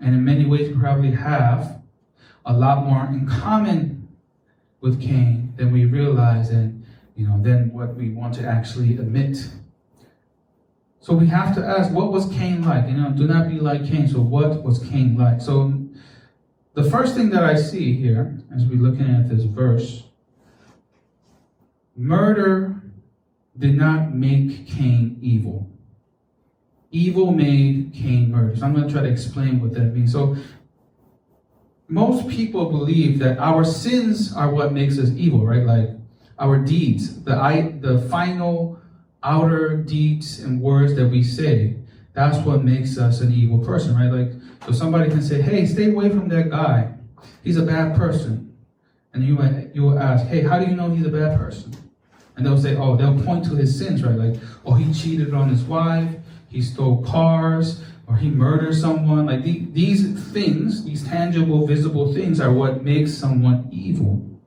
And 0.00 0.14
in 0.14 0.24
many 0.24 0.44
ways, 0.46 0.68
we 0.68 0.78
probably 0.78 1.12
have 1.12 1.80
a 2.44 2.52
lot 2.52 2.86
more 2.86 3.04
in 3.06 3.26
common 3.26 4.08
with 4.80 5.00
Cain 5.00 5.52
than 5.56 5.72
we 5.72 5.84
realize. 5.84 6.50
And 6.50 6.79
you 7.16 7.26
know, 7.26 7.40
than 7.42 7.72
what 7.72 7.94
we 7.94 8.10
want 8.10 8.34
to 8.34 8.46
actually 8.46 8.96
admit. 8.96 9.48
So 11.00 11.14
we 11.14 11.26
have 11.28 11.54
to 11.54 11.64
ask, 11.64 11.90
what 11.92 12.12
was 12.12 12.28
Cain 12.28 12.62
like? 12.62 12.86
You 12.88 12.96
know, 12.96 13.10
do 13.10 13.26
not 13.26 13.48
be 13.48 13.58
like 13.58 13.86
Cain. 13.86 14.06
So 14.06 14.20
what 14.20 14.62
was 14.62 14.78
Cain 14.78 15.16
like? 15.16 15.40
So 15.40 15.80
the 16.74 16.88
first 16.90 17.14
thing 17.14 17.30
that 17.30 17.42
I 17.42 17.56
see 17.56 17.94
here, 17.94 18.38
as 18.54 18.64
we're 18.66 18.80
looking 18.80 19.08
at 19.10 19.28
this 19.28 19.44
verse, 19.44 20.04
murder 21.96 22.82
did 23.58 23.76
not 23.76 24.14
make 24.14 24.66
Cain 24.66 25.18
evil. 25.20 25.68
Evil 26.90 27.32
made 27.32 27.92
Cain 27.94 28.30
murder. 28.30 28.56
So 28.56 28.66
I'm 28.66 28.74
going 28.74 28.86
to 28.86 28.92
try 28.92 29.02
to 29.02 29.08
explain 29.08 29.60
what 29.60 29.72
that 29.74 29.94
means. 29.94 30.12
So 30.12 30.36
most 31.88 32.28
people 32.28 32.70
believe 32.70 33.18
that 33.18 33.38
our 33.38 33.64
sins 33.64 34.34
are 34.34 34.50
what 34.50 34.72
makes 34.72 34.98
us 34.98 35.10
evil, 35.10 35.46
right? 35.46 35.64
Like 35.64 35.90
our 36.40 36.58
deeds, 36.58 37.22
the 37.22 37.36
I, 37.36 37.74
the 37.80 38.00
final 38.08 38.80
outer 39.22 39.76
deeds 39.76 40.40
and 40.40 40.60
words 40.60 40.96
that 40.96 41.06
we 41.06 41.22
say, 41.22 41.76
that's 42.14 42.38
what 42.38 42.64
makes 42.64 42.98
us 42.98 43.20
an 43.20 43.32
evil 43.32 43.58
person, 43.58 43.94
right? 43.94 44.10
Like, 44.10 44.32
so 44.66 44.72
somebody 44.72 45.10
can 45.10 45.22
say, 45.22 45.40
"Hey, 45.40 45.64
stay 45.64 45.90
away 45.90 46.08
from 46.10 46.28
that 46.28 46.50
guy. 46.50 46.92
He's 47.44 47.56
a 47.56 47.62
bad 47.62 47.96
person," 47.96 48.52
and 49.14 49.22
you 49.22 49.34
might, 49.34 49.74
you 49.74 49.82
will 49.82 49.98
ask, 49.98 50.26
"Hey, 50.26 50.42
how 50.42 50.58
do 50.58 50.66
you 50.68 50.76
know 50.76 50.90
he's 50.90 51.06
a 51.06 51.10
bad 51.10 51.38
person?" 51.38 51.72
And 52.36 52.44
they'll 52.44 52.58
say, 52.58 52.76
"Oh, 52.76 52.96
they'll 52.96 53.20
point 53.22 53.44
to 53.46 53.54
his 53.54 53.76
sins, 53.78 54.02
right? 54.02 54.16
Like, 54.16 54.40
oh, 54.64 54.74
he 54.74 54.92
cheated 54.92 55.32
on 55.34 55.48
his 55.48 55.62
wife, 55.62 56.10
he 56.48 56.62
stole 56.62 57.02
cars, 57.02 57.82
or 58.06 58.16
he 58.16 58.28
murdered 58.28 58.74
someone. 58.74 59.26
Like 59.26 59.44
the, 59.44 59.66
these 59.72 60.18
things, 60.32 60.84
these 60.84 61.04
tangible, 61.06 61.66
visible 61.66 62.12
things, 62.12 62.40
are 62.40 62.52
what 62.52 62.82
makes 62.82 63.14
someone 63.14 63.68
evil." 63.70 64.39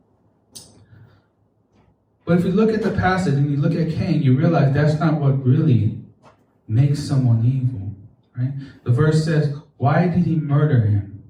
But 2.25 2.39
if 2.39 2.45
you 2.45 2.51
look 2.51 2.71
at 2.71 2.81
the 2.81 2.91
passage 2.91 3.33
and 3.33 3.51
you 3.51 3.57
look 3.57 3.75
at 3.75 3.91
Cain, 3.91 4.21
you 4.21 4.37
realize 4.37 4.73
that's 4.73 4.99
not 4.99 5.19
what 5.19 5.45
really 5.45 5.97
makes 6.67 6.99
someone 6.99 7.45
evil, 7.45 7.93
right? 8.37 8.53
The 8.83 8.91
verse 8.91 9.25
says, 9.25 9.55
Why 9.77 10.07
did 10.07 10.25
he 10.25 10.35
murder 10.35 10.81
him? 10.81 11.23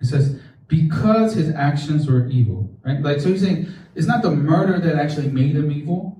It 0.00 0.06
says, 0.06 0.40
Because 0.66 1.34
his 1.34 1.54
actions 1.54 2.08
were 2.08 2.26
evil, 2.26 2.68
right? 2.84 3.00
Like, 3.00 3.20
so 3.20 3.28
he's 3.28 3.42
saying 3.42 3.68
it's 3.94 4.06
not 4.06 4.22
the 4.22 4.30
murder 4.30 4.80
that 4.80 4.96
actually 4.96 5.28
made 5.28 5.54
him 5.54 5.70
evil. 5.70 6.18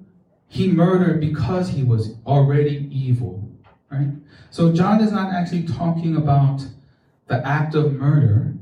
He 0.48 0.68
murdered 0.68 1.20
because 1.20 1.68
he 1.68 1.84
was 1.84 2.16
already 2.26 2.88
evil, 2.90 3.48
right? 3.90 4.08
So 4.50 4.72
John 4.72 5.00
is 5.00 5.12
not 5.12 5.32
actually 5.32 5.62
talking 5.62 6.16
about 6.16 6.66
the 7.28 7.46
act 7.46 7.74
of 7.76 7.92
murder, 7.92 8.54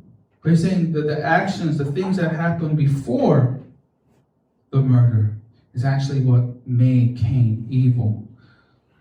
but 0.42 0.50
he's 0.50 0.62
saying 0.62 0.92
that 0.92 1.06
the 1.06 1.25
actions, 1.25 1.78
the 1.78 1.87
things 1.87 2.18
that 2.18 2.32
happened 2.32 2.76
before 2.76 3.60
the 4.70 4.82
murder, 4.82 5.38
is 5.75 5.84
actually 5.84 6.20
what 6.20 6.66
made 6.66 7.16
Cain 7.18 7.66
evil. 7.68 8.28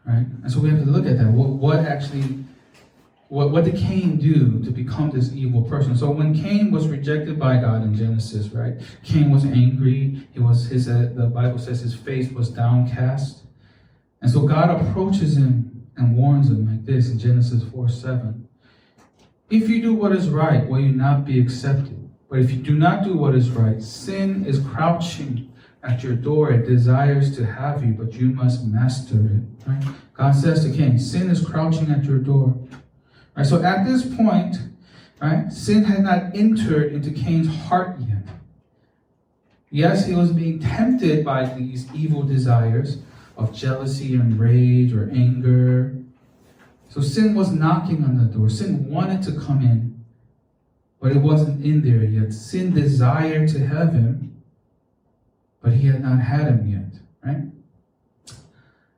Right? 0.06 0.26
And 0.44 0.52
so 0.52 0.60
we 0.60 0.70
have 0.70 0.80
to 0.80 0.86
look 0.86 1.06
at 1.06 1.18
that. 1.18 1.28
What, 1.28 1.50
what 1.50 1.80
actually, 1.80 2.46
what, 3.28 3.52
what 3.52 3.66
did 3.66 3.76
Cain 3.76 4.18
do 4.18 4.64
to 4.64 4.72
become 4.72 5.10
this 5.10 5.34
evil 5.34 5.64
person? 5.64 5.98
So 5.98 6.10
when 6.10 6.34
Cain 6.34 6.72
was 6.72 6.88
rejected 6.88 7.38
by 7.38 7.58
God 7.58 7.84
in 7.84 7.94
Genesis, 7.94 8.48
right? 8.50 8.76
Cain 9.04 9.32
was 9.32 9.44
angry. 9.44 10.28
He 10.32 10.40
was 10.40 10.68
his. 10.68 10.88
Uh, 10.88 11.12
the 11.14 11.28
Bible 11.28 11.58
says 11.58 11.82
his 11.82 11.94
face 11.94 12.32
was 12.32 12.50
downcast, 12.50 13.44
and 14.22 14.32
so 14.32 14.48
God 14.48 14.70
approaches 14.70 15.36
him 15.36 15.90
and 15.98 16.16
warns 16.16 16.50
him 16.50 16.68
like 16.68 16.86
this 16.86 17.10
in 17.10 17.20
Genesis 17.20 17.64
four 17.70 17.90
seven. 17.90 18.48
If 19.50 19.68
you 19.68 19.82
do 19.82 19.94
what 19.94 20.14
is 20.14 20.30
right, 20.30 20.68
will 20.68 20.80
you 20.80 20.94
not 20.94 21.26
be 21.26 21.40
accepted? 21.40 22.10
But 22.30 22.40
if 22.40 22.52
you 22.52 22.58
do 22.58 22.78
not 22.78 23.04
do 23.04 23.18
what 23.18 23.36
is 23.36 23.50
right, 23.50 23.82
sin 23.82 24.46
is 24.46 24.60
crouching 24.60 25.52
at 25.88 26.04
your 26.04 26.14
door. 26.14 26.52
It 26.52 26.68
desires 26.68 27.36
to 27.38 27.46
have 27.46 27.84
you, 27.84 27.94
but 27.94 28.14
you 28.14 28.30
must 28.30 28.66
master 28.66 29.16
it. 29.16 29.68
Right? 29.68 29.84
God 30.14 30.36
says 30.36 30.64
to 30.66 30.72
Cain, 30.72 31.00
sin 31.00 31.30
is 31.30 31.44
crouching 31.44 31.90
at 31.92 32.04
your 32.04 32.20
door. 32.20 32.56
Right? 33.36 33.46
So 33.46 33.64
at 33.64 33.86
this 33.86 34.06
point, 34.16 34.58
right, 35.22 35.52
sin 35.52 35.84
had 35.86 36.04
not 36.04 36.36
entered 36.36 36.94
into 36.94 37.12
Cain's 37.12 37.48
heart 37.48 37.98
yet. 38.00 38.24
Yes, 39.70 40.06
he 40.06 40.14
was 40.14 40.32
being 40.32 40.60
tempted 40.60 41.26
by 41.26 41.46
these 41.46 41.94
evil 41.94 42.24
desires 42.24 43.00
of 43.36 43.54
jealousy 43.54 44.16
and 44.16 44.40
rage 44.40 44.94
or 44.94 45.10
anger. 45.12 45.96
So 46.90 47.02
sin 47.02 47.36
was 47.36 47.52
knocking 47.52 48.04
on 48.04 48.18
the 48.18 48.26
door. 48.26 48.50
Sin 48.50 48.90
wanted 48.90 49.22
to 49.24 49.40
come 49.40 49.62
in, 49.62 50.04
but 51.00 51.12
it 51.12 51.18
wasn't 51.18 51.64
in 51.64 51.82
there 51.82 52.04
yet. 52.04 52.34
Sin 52.34 52.74
desired 52.74 53.50
to 53.50 53.68
have 53.68 53.94
him, 53.94 54.27
but 55.68 55.76
he 55.76 55.88
had 55.88 56.02
not 56.02 56.22
had 56.22 56.48
him 56.48 56.66
yet, 56.66 57.02
right? 57.26 57.44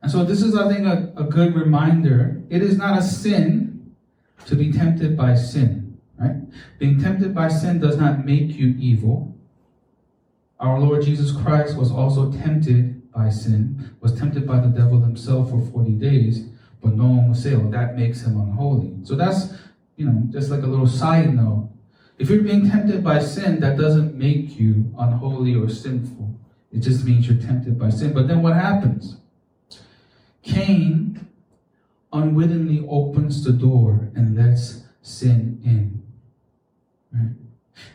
And 0.04 0.12
so 0.12 0.24
this 0.24 0.44
is, 0.44 0.56
I 0.56 0.72
think, 0.72 0.86
a, 0.86 1.12
a 1.18 1.24
good 1.24 1.56
reminder. 1.56 2.44
It 2.48 2.62
is 2.62 2.78
not 2.78 3.00
a 3.00 3.02
sin 3.02 3.96
to 4.46 4.56
be 4.56 4.72
tempted 4.72 5.18
by 5.18 5.34
sin, 5.34 6.00
right? 6.20 6.36
Being 6.78 7.02
tempted 7.02 7.34
by 7.34 7.48
sin 7.48 7.80
does 7.80 7.98
not 7.98 8.24
make 8.24 8.52
you 8.52 8.76
evil. 8.78 9.36
Our 10.60 10.80
Lord 10.80 11.04
Jesus 11.04 11.32
Christ 11.32 11.76
was 11.76 11.92
also 11.92 12.32
tempted 12.32 13.12
by 13.12 13.32
sin, 13.32 13.96
was 14.00 14.14
tempted 14.14 14.46
by 14.46 14.60
the 14.60 14.68
devil 14.68 15.02
himself 15.02 15.50
for 15.50 15.66
40 15.72 15.94
days, 15.94 16.50
but 16.84 16.94
no 16.94 17.06
one 17.06 17.30
will 17.30 17.36
say, 17.36 17.56
oh, 17.56 17.68
that 17.72 17.98
makes 17.98 18.22
him 18.22 18.40
unholy. 18.40 18.94
So 19.02 19.16
that's, 19.16 19.56
you 19.96 20.06
know, 20.06 20.22
just 20.30 20.52
like 20.52 20.62
a 20.62 20.68
little 20.68 20.88
side 20.88 21.34
note. 21.34 21.68
If 22.20 22.30
you're 22.30 22.44
being 22.44 22.70
tempted 22.70 23.04
by 23.04 23.24
sin, 23.24 23.60
that 23.62 23.76
doesn't 23.76 24.14
make 24.14 24.60
you 24.60 24.94
unholy 25.00 25.56
or 25.56 25.68
sinful. 25.68 26.36
It 26.72 26.80
just 26.80 27.04
means 27.04 27.28
you're 27.28 27.42
tempted 27.42 27.80
by 27.80 27.90
sin. 27.90 28.14
But 28.14 28.28
then 28.28 28.42
what 28.42 28.54
happens? 28.54 29.18
Cain 30.44 31.28
unwittingly 32.14 32.86
opens 32.90 33.44
the 33.44 33.52
door 33.52 34.10
and 34.16 34.36
lets 34.38 34.84
sin 35.02 35.62
in. 35.64 36.02
Right? 37.12 37.36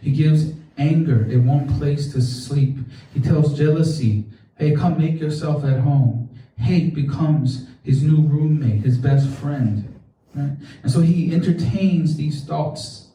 He 0.00 0.12
gives 0.12 0.52
anger 0.76 1.26
it 1.30 1.38
one 1.38 1.78
place 1.78 2.12
to 2.12 2.20
sleep. 2.20 2.76
He 3.12 3.20
tells 3.20 3.56
jealousy, 3.56 4.24
hey, 4.58 4.74
come 4.74 4.98
make 4.98 5.20
yourself 5.20 5.64
at 5.64 5.80
home. 5.80 6.28
Hate 6.58 6.94
becomes 6.94 7.68
his 7.82 8.02
new 8.02 8.22
roommate, 8.22 8.82
his 8.82 8.98
best 8.98 9.28
friend. 9.28 10.00
Right? 10.34 10.56
And 10.82 10.90
so 10.90 11.00
he 11.00 11.32
entertains 11.32 12.16
these 12.16 12.44
thoughts 12.44 13.08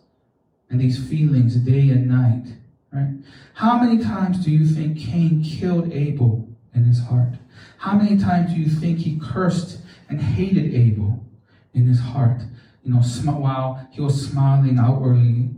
and 0.69 0.79
these 0.79 1.03
feelings 1.09 1.55
day 1.55 1.89
and 1.89 2.07
night. 2.07 2.45
Right? 2.91 3.13
How 3.53 3.79
many 3.79 4.03
times 4.03 4.43
do 4.43 4.51
you 4.51 4.65
think 4.65 4.97
Cain 4.97 5.43
killed 5.43 5.91
Abel 5.93 6.47
in 6.73 6.85
his 6.85 7.03
heart? 7.03 7.33
How 7.77 7.95
many 7.95 8.17
times 8.17 8.53
do 8.53 8.59
you 8.59 8.69
think 8.69 8.99
he 8.99 9.19
cursed 9.19 9.79
and 10.09 10.21
hated 10.21 10.73
Abel 10.73 11.23
in 11.73 11.87
his 11.87 11.99
heart? 11.99 12.41
You 12.83 12.93
know, 12.93 13.01
while 13.01 13.87
he 13.91 14.01
was 14.01 14.29
smiling 14.29 14.79
outwardly, 14.79 15.49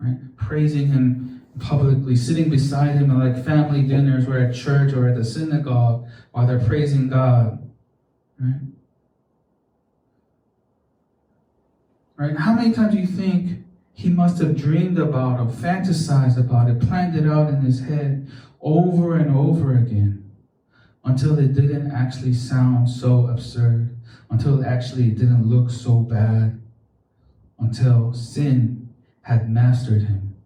right? 0.00 0.18
Praising 0.36 0.88
him 0.88 1.42
publicly, 1.60 2.16
sitting 2.16 2.48
beside 2.48 2.96
him 2.96 3.10
at 3.10 3.34
like 3.34 3.44
family 3.44 3.82
dinners 3.82 4.26
or 4.26 4.38
at 4.38 4.54
church 4.54 4.92
or 4.92 5.08
at 5.08 5.16
the 5.16 5.24
synagogue 5.24 6.06
while 6.32 6.46
they're 6.46 6.66
praising 6.66 7.08
God, 7.08 7.70
right? 8.40 8.60
Right? 12.16 12.36
How 12.36 12.54
many 12.54 12.72
times 12.72 12.94
do 12.94 13.00
you 13.00 13.06
think 13.06 13.61
he 13.92 14.08
must 14.08 14.40
have 14.40 14.56
dreamed 14.56 14.98
about 14.98 15.40
or 15.40 15.46
fantasized 15.46 16.38
about 16.38 16.70
it, 16.70 16.80
planned 16.80 17.16
it 17.16 17.28
out 17.28 17.48
in 17.48 17.60
his 17.60 17.80
head 17.80 18.30
over 18.60 19.16
and 19.16 19.34
over 19.36 19.76
again 19.76 20.30
until 21.04 21.38
it 21.38 21.54
didn't 21.54 21.90
actually 21.90 22.32
sound 22.32 22.88
so 22.88 23.26
absurd, 23.26 23.96
until 24.30 24.62
it 24.62 24.66
actually 24.66 25.10
didn't 25.10 25.46
look 25.46 25.70
so 25.70 25.96
bad, 25.96 26.60
until 27.58 28.12
sin 28.12 28.88
had 29.22 29.50
mastered 29.50 30.02
him, 30.02 30.36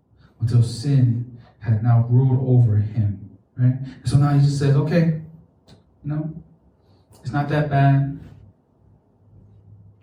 until 0.40 0.62
sin 0.62 1.38
had 1.58 1.82
now 1.82 2.06
ruled 2.08 2.46
over 2.48 2.76
him, 2.76 3.38
right? 3.56 3.74
So 4.04 4.16
now 4.16 4.32
he 4.32 4.40
just 4.40 4.58
says, 4.58 4.74
okay, 4.76 5.20
know, 6.06 6.32
it's 7.20 7.32
not 7.32 7.48
that 7.48 7.68
bad. 7.68 8.18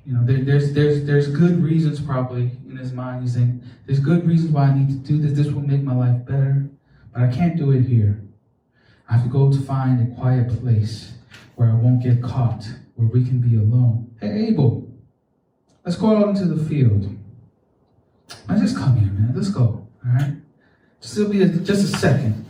You 0.06 0.14
know, 0.14 0.26
there, 0.26 0.44
there's 0.44 0.74
there's 0.74 1.06
there's 1.06 1.28
good 1.30 1.64
reasons 1.64 2.02
probably 2.02 2.52
in 2.74 2.80
his 2.80 2.92
mind. 2.92 3.22
He's 3.22 3.36
saying, 3.36 3.64
there's 3.86 4.00
good 4.00 4.28
reasons 4.28 4.52
why 4.52 4.66
I 4.66 4.78
need 4.78 4.90
to 4.90 4.96
do 4.96 5.20
this. 5.20 5.38
This 5.38 5.54
will 5.54 5.62
make 5.62 5.84
my 5.84 5.96
life 5.96 6.26
better, 6.26 6.70
but 7.14 7.24
I 7.24 7.28
can't 7.28 7.56
do 7.56 7.72
it 7.72 7.84
here. 7.84 8.22
I 9.10 9.14
have 9.14 9.24
to 9.24 9.30
go 9.30 9.52
to 9.52 9.62
find 9.62 10.02
a 10.02 10.16
quiet 10.16 10.50
place 10.60 11.14
where 11.56 11.70
I 11.70 11.74
won't 11.76 12.02
get 12.02 12.22
caught, 12.22 12.68
where 12.96 13.08
we 13.08 13.24
can 13.24 13.40
be 13.40 13.56
alone. 13.56 14.16
Hey, 14.20 14.48
Abel, 14.48 14.92
let's 15.86 15.98
go 15.98 16.18
out 16.18 16.30
into 16.30 16.46
the 16.46 16.64
field. 16.66 17.16
I 18.50 18.58
just 18.58 18.76
come 18.76 18.98
here, 18.98 19.12
man. 19.12 19.34
Let's 19.36 19.50
go. 19.50 19.88
All 20.06 20.12
right. 20.14 20.36
Just 21.02 21.32
be 21.32 21.42
a, 21.44 21.48
just 21.48 21.94
a 21.94 21.98
second. 21.98 22.46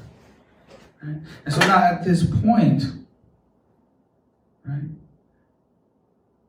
Right? 1.01 1.17
And 1.45 1.53
so 1.53 1.59
now 1.61 1.83
at 1.83 2.05
this 2.05 2.23
point, 2.23 2.83
right? 4.65 4.83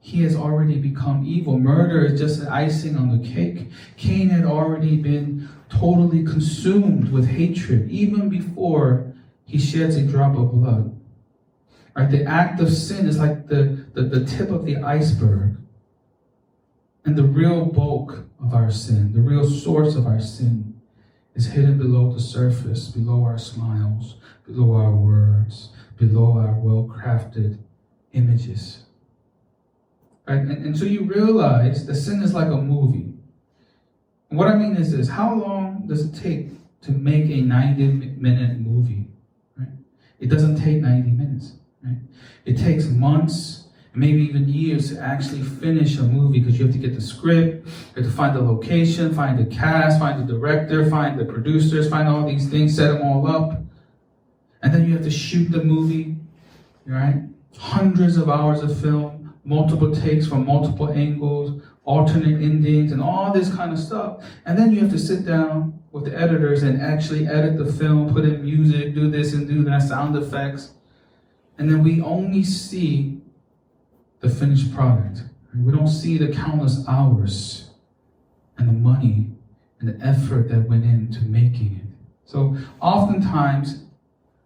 He 0.05 0.23
has 0.23 0.37
already 0.37 0.77
become 0.77 1.25
evil. 1.25 1.59
Murder 1.59 2.05
is 2.05 2.21
just 2.21 2.47
icing 2.47 2.95
on 2.95 3.09
the 3.09 3.27
cake. 3.27 3.71
Cain 3.97 4.29
had 4.29 4.45
already 4.45 4.99
been 4.99 5.49
totally 5.71 6.23
consumed 6.23 7.11
with 7.11 7.27
hatred 7.27 7.91
even 7.91 8.29
before 8.29 9.15
he 9.47 9.59
sheds 9.59 9.97
a 9.97 10.03
drop 10.03 10.37
of 10.37 10.53
blood. 10.53 10.95
Right? 11.97 12.11
The 12.11 12.23
act 12.23 12.61
of 12.61 12.71
sin 12.71 13.09
is 13.09 13.19
like 13.19 13.49
the, 13.49 13.87
the, 13.95 14.03
the 14.03 14.27
tip 14.27 14.51
of 14.51 14.67
the 14.67 14.77
iceberg. 14.77 15.57
And 17.07 17.17
the 17.17 17.25
real 17.25 17.65
bulk 17.65 18.27
of 18.43 18.53
our 18.53 18.71
sin, 18.71 19.15
the 19.15 19.23
real 19.23 19.49
source 19.49 19.95
of 19.95 20.07
our 20.07 20.21
sin, 20.21 20.83
is 21.35 21.47
hidden 21.47 21.79
below 21.79 22.13
the 22.13 22.21
surface, 22.21 22.89
below 22.89 23.25
our 23.25 23.39
smiles, 23.39 24.17
below 24.47 24.75
our 24.75 24.95
words, 24.95 25.71
below 25.97 26.37
our 26.37 26.53
well 26.53 26.95
crafted 26.95 27.59
images. 28.13 28.84
Right? 30.27 30.39
And, 30.39 30.65
and 30.65 30.79
so 30.79 30.85
you 30.85 31.03
realize 31.03 31.87
that 31.87 31.95
sin 31.95 32.23
is 32.23 32.33
like 32.33 32.49
a 32.49 32.57
movie. 32.57 33.13
And 34.31 34.39
what 34.39 34.49
I 34.49 34.55
mean 34.55 34.77
is 34.77 34.97
this 34.97 35.09
how 35.09 35.35
long 35.35 35.87
does 35.87 36.05
it 36.07 36.21
take 36.21 36.51
to 36.83 36.93
make 36.93 37.31
a 37.31 37.41
90 37.41 38.17
minute 38.19 38.59
movie? 38.59 39.09
Right? 39.57 39.69
It 40.19 40.29
doesn't 40.29 40.57
take 40.57 40.81
90 40.81 41.11
minutes. 41.11 41.53
Right? 41.85 41.99
It 42.45 42.59
takes 42.59 42.87
months, 42.87 43.65
maybe 43.95 44.23
even 44.23 44.49
years 44.49 44.91
to 44.91 45.01
actually 45.01 45.43
finish 45.43 45.99
a 45.99 46.03
movie 46.03 46.41
because 46.41 46.59
you 46.59 46.67
have 46.67 46.75
to 46.75 46.81
get 46.81 46.95
the 46.95 47.01
script, 47.01 47.67
you 47.67 48.03
have 48.03 48.05
to 48.05 48.17
find 48.17 48.35
the 48.35 48.43
location, 48.43 49.15
find 49.15 49.39
the 49.39 49.55
cast, 49.55 49.99
find 49.99 50.27
the 50.27 50.33
director, 50.33 50.89
find 50.89 51.19
the 51.19 51.25
producers, 51.25 51.89
find 51.89 52.09
all 52.09 52.27
these 52.27 52.49
things, 52.49 52.75
set 52.75 52.93
them 52.93 53.03
all 53.03 53.27
up. 53.27 53.63
And 54.63 54.73
then 54.73 54.87
you 54.87 54.95
have 54.95 55.05
to 55.05 55.11
shoot 55.11 55.53
the 55.53 55.63
movie, 55.63 56.17
right? 56.87 57.23
Hundreds 57.57 58.17
of 58.17 58.29
hours 58.29 58.63
of 58.63 58.81
film, 58.81 59.14
multiple 59.45 59.95
takes 59.95 60.27
from 60.27 60.47
multiple 60.47 60.91
angles, 60.91 61.63
alternate 61.85 62.43
endings, 62.43 62.93
and 62.93 63.01
all 63.03 63.33
this 63.33 63.55
kind 63.55 63.73
of 63.73 63.79
stuff. 63.79 64.25
And 64.47 64.59
then 64.59 64.73
you 64.73 64.81
have 64.81 64.91
to 64.91 64.99
sit 64.99 65.25
down 65.25 65.83
with 65.93 66.07
the 66.07 66.19
editors 66.19 66.63
and 66.63 66.81
actually 66.81 67.27
edit 67.27 67.59
the 67.59 67.71
film, 67.71 68.13
put 68.13 68.25
in 68.25 68.43
music, 68.43 68.95
do 68.95 69.11
this 69.11 69.33
and 69.35 69.47
do 69.47 69.63
that, 69.65 69.83
sound 69.83 70.17
effects. 70.17 70.73
And 71.59 71.71
then 71.71 71.85
we 71.85 72.01
only 72.01 72.43
see 72.43 73.21
the 74.21 74.31
finished 74.31 74.75
product. 74.75 75.23
We 75.55 75.71
don't 75.71 75.89
see 75.89 76.19
the 76.19 76.33
countless 76.33 76.85
hours 76.89 77.71
and 78.59 78.69
the 78.69 78.73
money 78.73 79.31
and 79.79 79.89
the 79.89 80.05
effort 80.05 80.49
that 80.49 80.69
went 80.69 80.85
into 80.85 81.21
making 81.23 81.81
it. 81.81 81.95
So 82.25 82.57
oftentimes, 82.81 83.85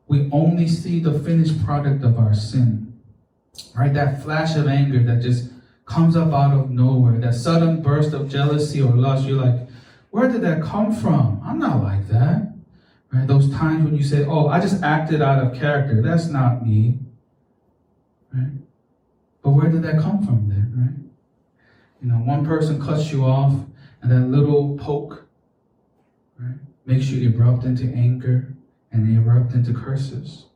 we 0.07 0.29
only 0.33 0.67
see 0.67 1.01
the 1.01 1.19
finished 1.21 1.65
product 1.65 2.03
of 2.05 2.19
our 2.19 2.35
sin. 2.35 2.88
Right? 3.77 3.93
That 3.93 4.23
flash 4.23 4.57
of 4.57 4.67
anger 4.67 5.03
that 5.05 5.23
just 5.23 5.51
comes 5.87 6.17
up 6.17 6.33
out 6.33 6.53
of 6.53 6.71
nowhere, 6.71 7.19
that 7.21 7.35
sudden 7.35 7.83
burst 7.83 8.13
of 8.13 8.29
jealousy 8.29 8.83
or 8.83 8.93
lust, 8.93 9.27
you're 9.27 9.43
like, 9.43 9.69
where 10.11 10.29
did 10.29 10.43
that 10.43 10.63
come 10.63 10.95
from? 10.95 11.41
I'm 11.45 11.59
not 11.59 11.83
like 11.83 12.09
that. 12.09 12.55
Right? 13.13 13.27
Those 13.27 13.51
times 13.51 13.85
when 13.85 13.97
you 13.97 14.05
say, 14.05 14.25
oh, 14.25 14.49
I 14.49 14.61
just 14.61 14.83
acted 14.83 15.23
out 15.23 15.43
of 15.43 15.59
character. 15.59 16.03
That's 16.03 16.27
not 16.27 16.67
me. 16.67 16.99
Right? 18.33 18.53
But 19.43 19.51
where 19.51 19.71
did 19.71 19.83
that 19.83 19.99
come 19.99 20.25
from 20.25 20.49
then, 20.49 20.73
right? 20.77 21.09
You 22.03 22.09
know, 22.09 22.17
one 22.17 22.45
person 22.45 22.83
cuts 22.83 23.11
you 23.11 23.25
off, 23.25 23.55
and 24.03 24.11
that 24.11 24.29
little 24.29 24.77
poke, 24.79 25.27
right, 26.39 26.59
makes 26.87 27.07
you 27.07 27.29
erupt 27.29 27.65
into 27.65 27.85
anger 27.85 28.55
and 28.93 29.17
erupt 29.17 29.55
into 29.55 29.73
curses. 29.73 30.47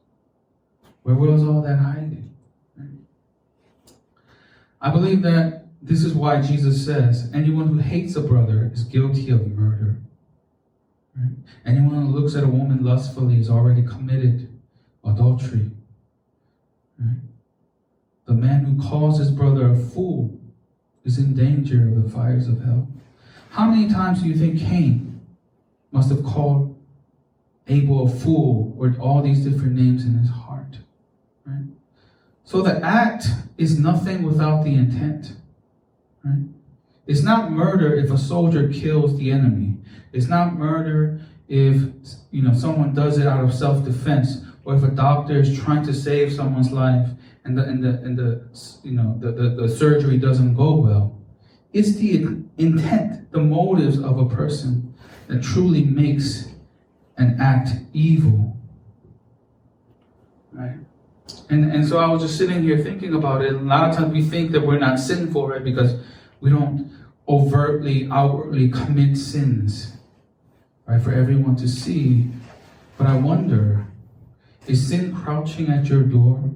Where 1.02 1.14
was 1.14 1.42
all 1.42 1.62
that 1.62 1.78
hiding? 1.78 2.31
I 4.82 4.90
believe 4.90 5.22
that 5.22 5.66
this 5.80 6.02
is 6.02 6.12
why 6.12 6.42
Jesus 6.42 6.84
says 6.84 7.30
anyone 7.32 7.68
who 7.68 7.78
hates 7.78 8.16
a 8.16 8.20
brother 8.20 8.70
is 8.74 8.82
guilty 8.82 9.30
of 9.30 9.46
murder. 9.46 9.96
Right? 11.16 11.32
Anyone 11.64 12.06
who 12.06 12.18
looks 12.18 12.34
at 12.34 12.42
a 12.42 12.48
woman 12.48 12.84
lustfully 12.84 13.38
is 13.38 13.48
already 13.48 13.82
committed 13.82 14.48
adultery. 15.04 15.70
Right? 16.98 17.20
The 18.26 18.34
man 18.34 18.64
who 18.64 18.82
calls 18.82 19.18
his 19.18 19.30
brother 19.30 19.70
a 19.70 19.76
fool 19.76 20.36
is 21.04 21.18
in 21.18 21.34
danger 21.34 21.88
of 21.88 22.02
the 22.02 22.10
fires 22.10 22.48
of 22.48 22.62
hell. 22.62 22.88
How 23.50 23.70
many 23.70 23.88
times 23.88 24.22
do 24.22 24.28
you 24.28 24.34
think 24.34 24.58
Cain 24.58 25.20
must 25.92 26.10
have 26.10 26.24
called 26.24 26.76
Abel 27.68 28.06
a 28.06 28.10
fool 28.10 28.74
or 28.78 28.96
all 28.98 29.22
these 29.22 29.44
different 29.44 29.74
names 29.74 30.04
in 30.04 30.18
his 30.18 30.30
heart? 30.30 30.78
Right? 31.44 31.66
So 32.44 32.62
the 32.62 32.84
act 32.84 33.26
is 33.56 33.78
nothing 33.78 34.22
without 34.22 34.64
the 34.64 34.74
intent. 34.74 35.36
Right? 36.24 36.44
It's 37.06 37.22
not 37.22 37.50
murder 37.50 37.94
if 37.94 38.10
a 38.10 38.18
soldier 38.18 38.68
kills 38.72 39.18
the 39.18 39.32
enemy. 39.32 39.76
It's 40.12 40.28
not 40.28 40.54
murder 40.54 41.20
if 41.48 41.82
you 42.30 42.42
know 42.42 42.54
someone 42.54 42.94
does 42.94 43.18
it 43.18 43.26
out 43.26 43.44
of 43.44 43.52
self-defense 43.52 44.42
or 44.64 44.76
if 44.76 44.82
a 44.82 44.88
doctor 44.88 45.40
is 45.40 45.58
trying 45.58 45.84
to 45.84 45.92
save 45.92 46.32
someone's 46.32 46.70
life 46.70 47.08
and 47.44 47.58
the 47.58 47.64
and 47.64 47.82
the 47.82 48.00
and 48.02 48.16
the 48.16 48.42
you 48.82 48.92
know 48.92 49.18
the, 49.20 49.32
the, 49.32 49.48
the 49.62 49.68
surgery 49.68 50.16
doesn't 50.18 50.54
go 50.54 50.74
well. 50.74 51.18
It's 51.72 51.94
the 51.96 52.44
intent, 52.58 53.32
the 53.32 53.40
motives 53.40 53.98
of 53.98 54.18
a 54.18 54.26
person 54.26 54.94
that 55.26 55.42
truly 55.42 55.84
makes 55.84 56.50
an 57.16 57.40
act 57.40 57.70
evil. 57.92 58.56
Right? 60.52 60.76
And 61.48 61.70
and 61.72 61.86
so 61.86 61.98
I 61.98 62.06
was 62.08 62.22
just 62.22 62.36
sitting 62.36 62.62
here 62.62 62.78
thinking 62.78 63.14
about 63.14 63.42
it. 63.42 63.54
A 63.54 63.58
lot 63.58 63.90
of 63.90 63.96
times 63.96 64.12
we 64.12 64.22
think 64.22 64.52
that 64.52 64.60
we're 64.66 64.78
not 64.78 64.98
sinful, 64.98 65.48
right? 65.48 65.62
Because 65.62 65.94
we 66.40 66.50
don't 66.50 66.90
overtly, 67.28 68.08
outwardly 68.10 68.68
commit 68.68 69.16
sins, 69.16 69.96
right, 70.86 71.00
for 71.00 71.12
everyone 71.12 71.56
to 71.56 71.68
see. 71.68 72.28
But 72.98 73.06
I 73.06 73.16
wonder, 73.16 73.86
is 74.66 74.88
sin 74.88 75.14
crouching 75.14 75.68
at 75.68 75.86
your 75.86 76.02
door? 76.02 76.50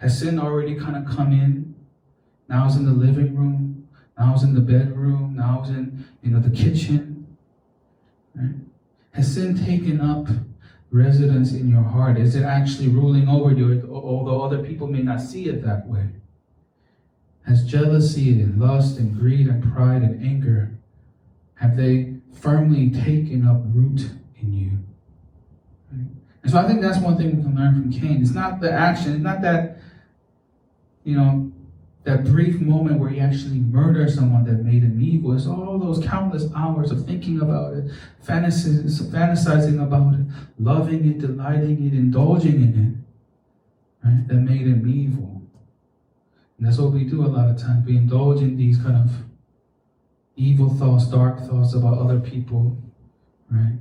Has 0.00 0.18
sin 0.18 0.38
already 0.38 0.74
kind 0.74 0.96
of 0.96 1.04
come 1.06 1.32
in? 1.32 1.74
Now 2.48 2.66
it's 2.66 2.76
in 2.76 2.84
the 2.84 2.92
living 2.92 3.34
room. 3.36 3.88
Now 4.18 4.34
it's 4.34 4.42
in 4.42 4.54
the 4.54 4.60
bedroom. 4.60 5.34
Now 5.36 5.60
it's 5.62 5.70
in 5.70 6.04
you 6.22 6.30
know 6.30 6.40
the 6.40 6.50
kitchen. 6.50 7.36
Right? 8.34 8.54
Has 9.12 9.34
sin 9.34 9.56
taken 9.64 10.00
up 10.00 10.28
residence 10.90 11.52
in 11.52 11.68
your 11.68 11.82
heart? 11.82 12.18
Is 12.18 12.34
it 12.34 12.42
actually 12.42 12.88
ruling 12.88 13.28
over 13.28 13.52
you, 13.52 13.88
although 13.92 14.42
other 14.42 14.58
people 14.58 14.86
may 14.86 15.02
not 15.02 15.20
see 15.20 15.46
it 15.46 15.64
that 15.64 15.86
way? 15.86 16.08
Has 17.46 17.64
jealousy 17.64 18.40
and 18.40 18.60
lust 18.60 18.98
and 18.98 19.18
greed 19.18 19.46
and 19.46 19.62
pride 19.72 20.02
and 20.02 20.22
anger, 20.22 20.72
have 21.54 21.76
they 21.76 22.14
firmly 22.32 22.90
taken 22.90 23.46
up 23.46 23.62
root 23.74 24.10
in 24.40 24.52
you? 24.52 24.78
And 26.42 26.50
so 26.50 26.58
I 26.58 26.66
think 26.66 26.80
that's 26.80 26.98
one 26.98 27.16
thing 27.16 27.36
we 27.36 27.42
can 27.42 27.54
learn 27.54 27.74
from 27.74 27.92
Cain. 27.92 28.22
It's 28.22 28.32
not 28.32 28.60
the 28.60 28.72
action, 28.72 29.12
it's 29.12 29.22
not 29.22 29.42
that, 29.42 29.78
you 31.04 31.16
know, 31.16 31.49
that 32.10 32.24
brief 32.24 32.60
moment 32.60 32.98
where 32.98 33.08
he 33.08 33.20
actually 33.20 33.60
murdered 33.60 34.10
someone 34.10 34.44
that 34.44 34.64
made 34.64 34.82
him 34.82 35.00
evil. 35.00 35.32
It's 35.32 35.46
all 35.46 35.78
those 35.78 36.04
countless 36.04 36.46
hours 36.56 36.90
of 36.90 37.06
thinking 37.06 37.40
about 37.40 37.74
it, 37.74 37.84
fantasizing 38.26 39.80
about 39.80 40.14
it, 40.14 40.26
loving 40.58 41.08
it, 41.08 41.18
delighting 41.18 41.86
it, 41.86 41.92
indulging 41.92 42.62
in 42.62 42.72
it, 44.02 44.06
right? 44.06 44.26
That 44.26 44.34
made 44.34 44.62
him 44.62 44.88
evil. 44.88 45.42
And 46.58 46.66
that's 46.66 46.78
what 46.78 46.92
we 46.92 47.04
do 47.04 47.24
a 47.24 47.28
lot 47.28 47.48
of 47.48 47.58
times. 47.58 47.86
We 47.86 47.96
indulge 47.96 48.40
in 48.40 48.56
these 48.56 48.76
kind 48.78 48.96
of 48.96 49.10
evil 50.34 50.74
thoughts, 50.74 51.06
dark 51.06 51.38
thoughts 51.38 51.74
about 51.74 51.98
other 51.98 52.18
people, 52.18 52.76
right? 53.50 53.78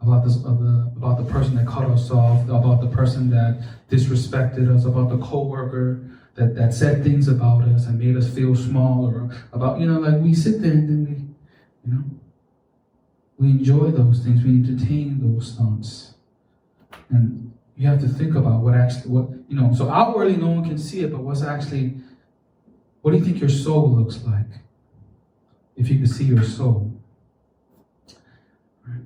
about 0.00 0.22
this 0.22 0.36
about 0.36 1.16
the 1.16 1.24
person 1.24 1.56
that 1.56 1.66
cut 1.66 1.84
us 1.84 2.10
off, 2.10 2.44
about 2.44 2.82
the 2.82 2.88
person 2.88 3.30
that 3.30 3.62
disrespected 3.90 4.74
us, 4.74 4.84
about 4.84 5.08
the 5.08 5.16
coworker 5.18 6.10
that, 6.34 6.54
that 6.56 6.74
said 6.74 7.02
things 7.04 7.28
about 7.28 7.62
us 7.62 7.86
and 7.86 7.98
made 7.98 8.16
us 8.16 8.28
feel 8.28 8.54
small, 8.54 9.06
or 9.06 9.30
about 9.52 9.80
you 9.80 9.86
know, 9.86 10.00
like 10.00 10.20
we 10.20 10.34
sit 10.34 10.60
there 10.60 10.72
and 10.72 10.88
then 10.88 11.04
we, 11.04 11.90
you 11.90 11.96
know, 11.96 12.04
we 13.38 13.50
enjoy 13.50 13.90
those 13.90 14.20
things, 14.20 14.44
we 14.44 14.50
entertain 14.50 15.20
those 15.20 15.54
thoughts, 15.54 16.14
and 17.08 17.52
you 17.76 17.88
have 17.88 18.00
to 18.00 18.08
think 18.08 18.34
about 18.34 18.62
what 18.62 18.74
actually 18.74 19.10
what 19.10 19.28
you 19.48 19.56
know. 19.60 19.72
So 19.74 19.88
outwardly, 19.88 20.36
no 20.36 20.48
one 20.48 20.64
can 20.64 20.78
see 20.78 21.00
it, 21.00 21.10
but 21.10 21.20
what's 21.20 21.42
actually, 21.42 21.96
what 23.02 23.10
do 23.10 23.18
you 23.18 23.24
think 23.24 23.40
your 23.40 23.48
soul 23.48 23.90
looks 23.90 24.22
like? 24.24 24.46
If 25.76 25.88
you 25.88 25.98
could 25.98 26.10
see 26.10 26.24
your 26.24 26.44
soul. 26.44 26.92
Right. 28.86 29.00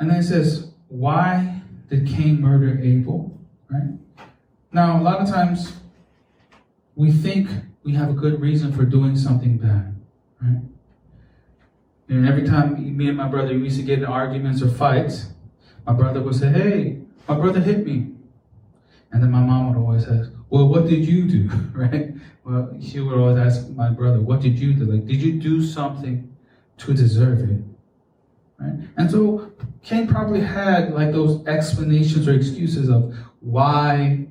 And 0.00 0.10
then 0.10 0.20
it 0.20 0.22
says, 0.22 0.70
why 0.88 1.60
did 1.90 2.06
Cain 2.06 2.40
murder 2.40 2.80
Abel? 2.82 3.38
Right? 3.68 3.97
Now, 4.72 5.00
a 5.00 5.02
lot 5.02 5.20
of 5.20 5.28
times 5.28 5.72
we 6.94 7.10
think 7.10 7.48
we 7.84 7.94
have 7.94 8.10
a 8.10 8.12
good 8.12 8.40
reason 8.40 8.72
for 8.72 8.84
doing 8.84 9.16
something 9.16 9.56
bad, 9.56 9.94
right? 10.42 10.62
And 12.08 12.26
every 12.26 12.46
time 12.46 12.96
me 12.96 13.08
and 13.08 13.16
my 13.16 13.28
brother 13.28 13.52
used 13.52 13.76
to 13.76 13.82
get 13.82 13.98
in 13.98 14.04
arguments 14.04 14.62
or 14.62 14.68
fights, 14.68 15.26
my 15.86 15.92
brother 15.92 16.20
would 16.20 16.34
say, 16.34 16.50
Hey, 16.50 17.00
my 17.28 17.34
brother 17.34 17.60
hit 17.60 17.84
me. 17.84 18.12
And 19.10 19.22
then 19.22 19.30
my 19.30 19.40
mom 19.40 19.68
would 19.68 19.78
always 19.78 20.06
ask, 20.06 20.30
Well, 20.50 20.68
what 20.68 20.86
did 20.86 21.04
you 21.06 21.28
do? 21.28 21.48
right? 21.74 22.14
Well, 22.44 22.76
she 22.80 23.00
would 23.00 23.18
always 23.18 23.38
ask 23.38 23.68
my 23.70 23.90
brother, 23.90 24.20
What 24.20 24.40
did 24.40 24.58
you 24.58 24.74
do? 24.74 24.84
Like, 24.84 25.06
did 25.06 25.22
you 25.22 25.40
do 25.40 25.62
something 25.62 26.34
to 26.78 26.94
deserve 26.94 27.40
it? 27.50 27.62
Right? 28.58 28.88
And 28.96 29.10
so 29.10 29.52
Cain 29.82 30.08
probably 30.08 30.40
had 30.40 30.92
like 30.92 31.12
those 31.12 31.46
explanations 31.46 32.26
or 32.26 32.32
excuses 32.32 32.88
of 32.88 33.14
why 33.40 34.26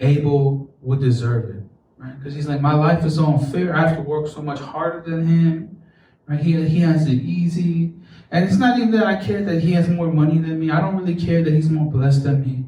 Abel 0.00 0.70
would 0.80 1.00
deserve 1.00 1.56
it. 1.56 1.62
Right? 1.96 2.16
Because 2.18 2.34
he's 2.34 2.46
like, 2.46 2.60
my 2.60 2.74
life 2.74 3.04
is 3.04 3.18
unfair. 3.18 3.74
I 3.74 3.88
have 3.88 3.96
to 3.96 4.02
work 4.02 4.28
so 4.28 4.40
much 4.42 4.60
harder 4.60 5.08
than 5.08 5.26
him. 5.26 5.82
Right? 6.26 6.40
He, 6.40 6.68
he 6.68 6.80
has 6.80 7.06
it 7.06 7.14
easy. 7.14 7.94
And 8.30 8.44
it's 8.44 8.58
not 8.58 8.78
even 8.78 8.90
that 8.92 9.06
I 9.06 9.16
care 9.16 9.42
that 9.42 9.60
he 9.60 9.72
has 9.72 9.88
more 9.88 10.12
money 10.12 10.38
than 10.38 10.60
me. 10.60 10.70
I 10.70 10.80
don't 10.80 10.96
really 10.96 11.16
care 11.16 11.42
that 11.42 11.52
he's 11.52 11.70
more 11.70 11.90
blessed 11.90 12.24
than 12.24 12.42
me. 12.42 12.64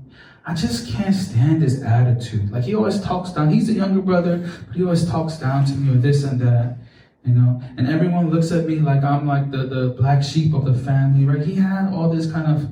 I 0.47 0.55
just 0.55 0.93
can't 0.93 1.15
stand 1.15 1.63
his 1.63 1.83
attitude. 1.83 2.51
Like 2.51 2.65
he 2.65 2.75
always 2.75 3.01
talks 3.01 3.31
down. 3.31 3.51
He's 3.51 3.69
a 3.69 3.75
younger 3.75 4.01
brother, 4.01 4.39
but 4.67 4.75
he 4.75 4.83
always 4.83 5.09
talks 5.09 5.37
down 5.37 5.67
to 5.67 5.73
me 5.75 5.95
or 5.95 5.99
this 5.99 6.25
and 6.25 6.41
that. 6.41 6.79
You 7.25 7.35
know, 7.35 7.63
and 7.77 7.87
everyone 7.87 8.31
looks 8.31 8.51
at 8.51 8.65
me 8.65 8.77
like 8.77 9.05
I'm 9.05 9.27
like 9.27 9.51
the, 9.51 9.67
the 9.67 9.95
black 9.99 10.23
sheep 10.23 10.55
of 10.55 10.65
the 10.65 10.73
family, 10.73 11.27
right? 11.27 11.47
He 11.47 11.55
had 11.55 11.93
all 11.93 12.09
this 12.09 12.33
kind 12.33 12.47
of, 12.47 12.63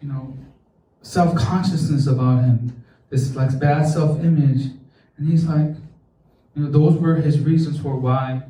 you 0.00 0.08
know, 0.08 0.38
self 1.02 1.34
consciousness 1.34 2.06
about 2.06 2.44
him, 2.44 2.79
this 3.10 3.34
like 3.34 3.58
bad 3.58 3.86
self 3.86 4.18
image. 4.20 4.70
And 5.18 5.28
he's 5.28 5.44
like, 5.44 5.74
you 6.54 6.64
know, 6.64 6.70
those 6.70 6.98
were 6.98 7.16
his 7.16 7.40
reasons 7.40 7.78
for 7.78 7.96
why 7.96 8.42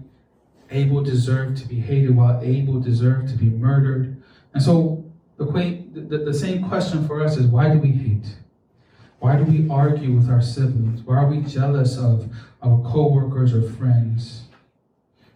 Abel 0.70 1.02
deserved 1.02 1.58
to 1.58 1.68
be 1.68 1.80
hated, 1.80 2.14
why 2.14 2.40
Abel 2.42 2.80
deserved 2.80 3.28
to 3.30 3.36
be 3.36 3.46
murdered. 3.46 4.22
And 4.54 4.62
so 4.62 5.04
the, 5.36 5.44
the, 5.92 6.18
the 6.18 6.34
same 6.34 6.68
question 6.68 7.06
for 7.06 7.22
us 7.22 7.36
is 7.36 7.46
why 7.46 7.70
do 7.70 7.78
we 7.78 7.90
hate? 7.90 8.36
Why 9.18 9.36
do 9.36 9.44
we 9.44 9.68
argue 9.68 10.12
with 10.12 10.30
our 10.30 10.40
siblings? 10.40 11.02
Why 11.02 11.16
are 11.16 11.26
we 11.26 11.42
jealous 11.42 11.98
of 11.98 12.30
our 12.62 12.80
coworkers 12.82 13.52
or 13.52 13.62
friends? 13.62 14.44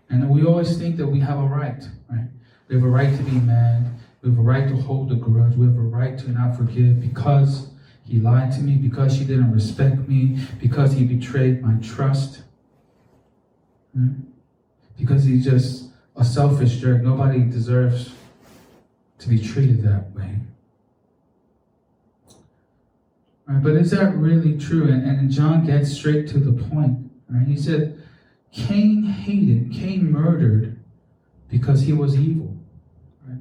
And 0.08 0.28
we 0.30 0.44
always 0.44 0.78
think 0.78 0.96
that 0.98 1.06
we 1.06 1.20
have 1.20 1.38
a 1.38 1.42
right, 1.42 1.82
right? 2.10 2.28
We 2.68 2.76
have 2.76 2.84
a 2.84 2.88
right 2.88 3.14
to 3.14 3.22
be 3.22 3.32
mad. 3.32 3.90
We 4.22 4.30
have 4.30 4.38
a 4.38 4.42
right 4.42 4.68
to 4.68 4.76
hold 4.76 5.12
a 5.12 5.16
grudge. 5.16 5.54
We 5.54 5.66
have 5.66 5.76
a 5.76 5.80
right 5.80 6.18
to 6.18 6.30
not 6.30 6.56
forgive 6.56 7.00
because 7.00 7.68
he 8.04 8.20
lied 8.20 8.52
to 8.52 8.60
me, 8.60 8.74
because 8.74 9.16
she 9.16 9.24
didn't 9.24 9.52
respect 9.52 10.08
me, 10.08 10.38
because 10.60 10.92
he 10.92 11.04
betrayed 11.04 11.62
my 11.62 11.74
trust. 11.82 12.42
Right? 13.94 14.16
Because 14.98 15.24
he's 15.24 15.44
just 15.44 15.90
a 16.16 16.24
selfish 16.24 16.76
jerk. 16.76 17.02
Nobody 17.02 17.40
deserves 17.40 18.12
to 19.18 19.28
be 19.28 19.38
treated 19.38 19.82
that 19.82 20.12
way. 20.12 20.38
Right, 23.46 23.62
but 23.62 23.72
is 23.72 23.90
that 23.90 24.14
really 24.16 24.58
true? 24.58 24.84
And, 24.84 25.04
and 25.04 25.30
John 25.30 25.66
gets 25.66 25.92
straight 25.92 26.28
to 26.28 26.38
the 26.38 26.52
point. 26.52 27.10
Right? 27.28 27.46
He 27.46 27.56
said, 27.56 28.02
Cain 28.52 29.02
hated, 29.02 29.72
Cain 29.72 30.10
murdered 30.10 30.78
because 31.50 31.82
he 31.82 31.92
was 31.92 32.16
evil. 32.16 32.56
Right? 33.26 33.38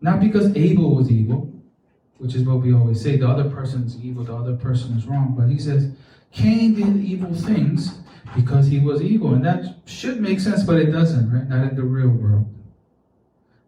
Not 0.00 0.20
because 0.20 0.54
Abel 0.56 0.94
was 0.94 1.10
evil, 1.10 1.52
which 2.18 2.34
is 2.34 2.44
what 2.44 2.60
we 2.60 2.72
always 2.72 3.00
say 3.00 3.16
the 3.16 3.28
other 3.28 3.48
person 3.48 3.84
is 3.84 3.96
evil, 3.98 4.24
the 4.24 4.34
other 4.34 4.56
person 4.56 4.96
is 4.96 5.06
wrong. 5.06 5.34
But 5.38 5.48
he 5.48 5.58
says, 5.58 5.92
Cain 6.32 6.74
did 6.74 7.04
evil 7.04 7.34
things 7.34 7.98
because 8.34 8.66
he 8.66 8.78
was 8.78 9.02
evil. 9.02 9.34
And 9.34 9.44
that 9.44 9.76
should 9.86 10.20
make 10.20 10.40
sense, 10.40 10.62
but 10.62 10.76
it 10.76 10.90
doesn't, 10.90 11.32
right? 11.32 11.48
Not 11.48 11.70
in 11.70 11.76
the 11.76 11.82
real 11.82 12.08
world. 12.08 12.46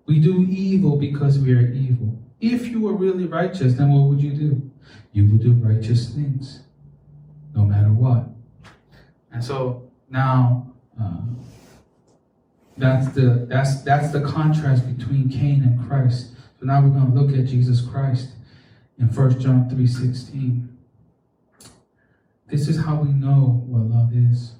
We 0.06 0.20
do 0.20 0.46
evil 0.48 0.96
because 0.96 1.38
we 1.38 1.52
are 1.54 1.72
evil. 1.72 2.18
If 2.40 2.66
you 2.66 2.80
were 2.80 2.94
really 2.94 3.24
righteous, 3.24 3.74
then 3.74 3.90
what 3.90 4.08
would 4.08 4.20
you 4.20 4.32
do? 4.32 4.70
You 5.12 5.26
would 5.26 5.42
do 5.42 5.52
righteous 5.52 6.10
things, 6.10 6.62
no 7.54 7.64
matter 7.64 7.92
what. 7.92 8.28
And 9.32 9.42
so 9.42 9.90
now, 10.10 10.72
uh, 11.00 11.20
that's 12.76 13.08
the 13.14 13.46
that's 13.48 13.82
that's 13.82 14.12
the 14.12 14.20
contrast 14.20 14.86
between 14.96 15.28
Cain 15.28 15.62
and 15.62 15.88
Christ. 15.88 16.32
So 16.58 16.66
now 16.66 16.82
we're 16.82 16.90
going 16.90 17.12
to 17.12 17.18
look 17.18 17.36
at 17.36 17.46
Jesus 17.46 17.80
Christ 17.80 18.30
in 18.98 19.08
1 19.08 19.40
John 19.40 19.68
3:16. 19.68 20.68
This 22.48 22.68
is 22.68 22.84
how 22.84 22.96
we 22.96 23.10
know 23.10 23.64
what 23.66 23.84
love 23.90 24.14
is. 24.14 24.52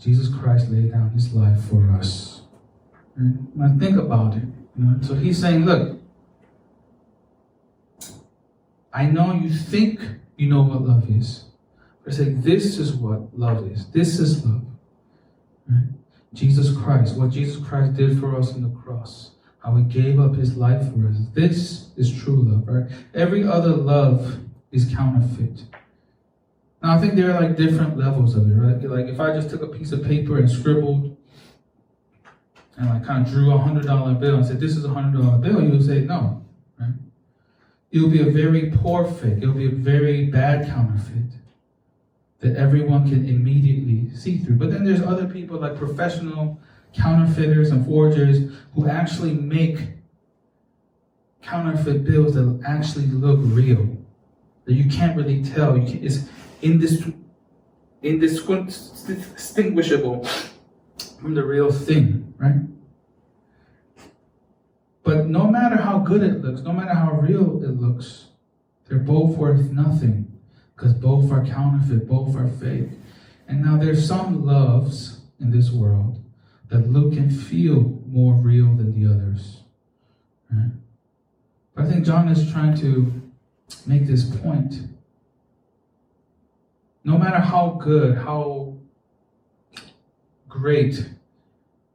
Jesus 0.00 0.28
Christ 0.34 0.70
laid 0.70 0.92
down 0.92 1.10
his 1.10 1.32
life 1.32 1.62
for 1.64 1.90
us. 1.92 2.42
Right? 3.16 3.34
Now 3.54 3.76
think 3.78 3.96
about 3.98 4.36
it. 4.36 4.44
You 4.76 4.84
know? 4.84 5.02
So 5.02 5.14
he's 5.14 5.38
saying, 5.38 5.66
look, 5.66 6.00
I 8.92 9.06
know 9.06 9.34
you 9.34 9.50
think 9.50 10.00
you 10.36 10.48
know 10.48 10.62
what 10.62 10.82
love 10.82 11.08
is. 11.10 11.44
But 12.02 12.14
I 12.14 12.16
say, 12.16 12.24
this 12.30 12.78
is 12.78 12.94
what 12.94 13.38
love 13.38 13.70
is. 13.70 13.86
This 13.90 14.18
is 14.18 14.44
love. 14.44 14.64
Right? 15.68 15.84
Jesus 16.32 16.76
Christ, 16.76 17.16
what 17.16 17.30
Jesus 17.30 17.64
Christ 17.64 17.94
did 17.94 18.18
for 18.20 18.36
us 18.36 18.52
on 18.54 18.62
the 18.62 18.80
cross, 18.80 19.32
how 19.64 19.74
he 19.74 19.82
gave 19.82 20.20
up 20.20 20.36
his 20.36 20.56
life 20.56 20.80
for 20.92 21.08
us. 21.08 21.16
This 21.34 21.88
is 21.96 22.22
true 22.22 22.42
love, 22.42 22.68
right? 22.68 22.90
Every 23.14 23.44
other 23.44 23.70
love 23.70 24.38
is 24.70 24.92
counterfeit. 24.94 25.64
Now 26.82 26.96
I 26.96 26.98
think 26.98 27.14
there 27.14 27.32
are 27.32 27.40
like 27.40 27.56
different 27.56 27.98
levels 27.98 28.36
of 28.36 28.48
it, 28.48 28.54
right? 28.54 28.80
Like 28.82 29.06
if 29.06 29.18
I 29.18 29.34
just 29.34 29.50
took 29.50 29.62
a 29.62 29.66
piece 29.66 29.92
of 29.92 30.04
paper 30.04 30.38
and 30.38 30.48
scribbled 30.48 31.16
and 32.76 32.88
like 32.88 33.04
kind 33.04 33.26
of 33.26 33.32
drew 33.32 33.52
a 33.52 33.58
hundred 33.58 33.86
dollar 33.86 34.14
bill 34.14 34.36
and 34.36 34.46
said, 34.46 34.60
This 34.60 34.76
is 34.76 34.84
a 34.84 34.88
hundred 34.88 35.20
dollar 35.20 35.38
bill, 35.38 35.62
you 35.62 35.70
would 35.70 35.84
say 35.84 36.00
no. 36.00 36.42
Right? 36.78 36.94
It 37.90 38.00
would 38.00 38.12
be 38.12 38.22
a 38.22 38.30
very 38.30 38.70
poor 38.70 39.04
fake, 39.04 39.42
it 39.42 39.46
would 39.46 39.58
be 39.58 39.66
a 39.66 39.70
very 39.70 40.26
bad 40.26 40.66
counterfeit 40.68 41.39
that 42.40 42.56
everyone 42.56 43.08
can 43.08 43.28
immediately 43.28 44.10
see 44.16 44.38
through. 44.38 44.56
But 44.56 44.70
then 44.70 44.84
there's 44.84 45.02
other 45.02 45.28
people 45.28 45.60
like 45.60 45.76
professional 45.76 46.58
counterfeiters 46.94 47.70
and 47.70 47.86
forgers 47.86 48.50
who 48.74 48.88
actually 48.88 49.34
make 49.34 49.78
counterfeit 51.42 52.04
bills 52.04 52.34
that 52.34 52.62
actually 52.66 53.06
look 53.06 53.38
real. 53.42 53.96
That 54.64 54.74
you 54.74 54.90
can't 54.90 55.16
really 55.16 55.44
tell. 55.44 55.76
You 55.76 55.86
can, 55.86 56.04
it's 56.04 56.24
indis- 56.62 57.14
indistinguishable 58.02 60.26
from 61.20 61.34
the 61.34 61.44
real 61.44 61.70
thing, 61.70 62.32
right? 62.38 62.56
But 65.02 65.28
no 65.28 65.46
matter 65.46 65.76
how 65.76 65.98
good 65.98 66.22
it 66.22 66.42
looks, 66.42 66.62
no 66.62 66.72
matter 66.72 66.94
how 66.94 67.12
real 67.12 67.62
it 67.62 67.78
looks, 67.80 68.28
they're 68.86 68.98
both 68.98 69.36
worth 69.36 69.70
nothing 69.70 70.29
because 70.80 70.94
both 70.94 71.30
are 71.30 71.44
counterfeit, 71.44 72.08
both 72.08 72.34
are 72.36 72.48
fake. 72.48 72.88
And 73.46 73.62
now 73.62 73.76
there's 73.76 74.06
some 74.06 74.46
loves 74.46 75.20
in 75.38 75.50
this 75.50 75.70
world 75.70 76.18
that 76.70 76.90
look 76.90 77.12
and 77.12 77.36
feel 77.36 78.00
more 78.06 78.32
real 78.32 78.74
than 78.74 78.98
the 78.98 79.12
others. 79.12 79.60
Right? 80.50 80.70
But 81.74 81.84
I 81.84 81.90
think 81.90 82.06
John 82.06 82.28
is 82.28 82.50
trying 82.50 82.76
to 82.78 83.12
make 83.86 84.06
this 84.06 84.24
point 84.24 84.86
no 87.04 87.18
matter 87.18 87.40
how 87.40 87.78
good, 87.82 88.16
how 88.16 88.76
great 90.48 91.10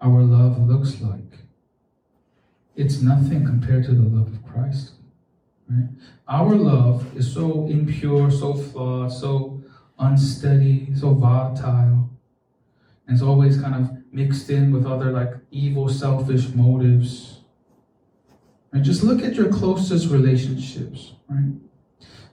our 0.02 0.24
love 0.24 0.60
looks 0.68 1.00
like, 1.00 1.40
it's 2.76 3.02
nothing 3.02 3.46
compared 3.46 3.86
to 3.86 3.92
the 3.94 4.02
love 4.02 4.28
of 4.28 4.46
Christ. 4.46 4.94
Right? 5.70 5.90
Our 6.28 6.56
love 6.56 7.16
is 7.18 7.34
so 7.34 7.68
impure, 7.68 8.30
so 8.30 8.54
flawed, 8.54 9.12
so 9.12 9.62
unsteady, 9.98 10.94
so 10.96 11.14
volatile, 11.14 12.10
and 13.08 13.14
it's 13.14 13.22
always 13.22 13.60
kind 13.62 13.76
of 13.76 13.92
mixed 14.12 14.50
in 14.50 14.72
with 14.72 14.86
other 14.86 15.12
like 15.12 15.34
evil, 15.52 15.90
selfish 15.90 16.50
motives. 16.50 17.42
And 18.72 18.84
just 18.84 19.04
look 19.04 19.24
at 19.24 19.36
your 19.36 19.52
closest 19.52 20.10
relationships, 20.10 21.14
right? 21.30 21.54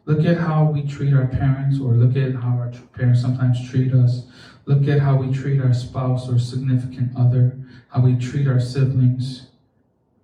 Look 0.04 0.24
at 0.26 0.38
how 0.38 0.64
we 0.64 0.82
treat 0.82 1.14
our 1.14 1.26
parents, 1.26 1.78
or 1.78 1.92
look 1.94 2.16
at 2.16 2.34
how 2.34 2.56
our 2.56 2.72
parents 2.92 3.20
sometimes 3.20 3.70
treat 3.70 3.94
us. 3.94 4.26
Look 4.64 4.88
at 4.88 4.98
how 4.98 5.16
we 5.16 5.32
treat 5.32 5.60
our 5.60 5.72
spouse 5.72 6.28
or 6.28 6.38
significant 6.38 7.16
other, 7.16 7.56
how 7.88 8.00
we 8.00 8.16
treat 8.16 8.48
our 8.48 8.58
siblings, 8.60 9.48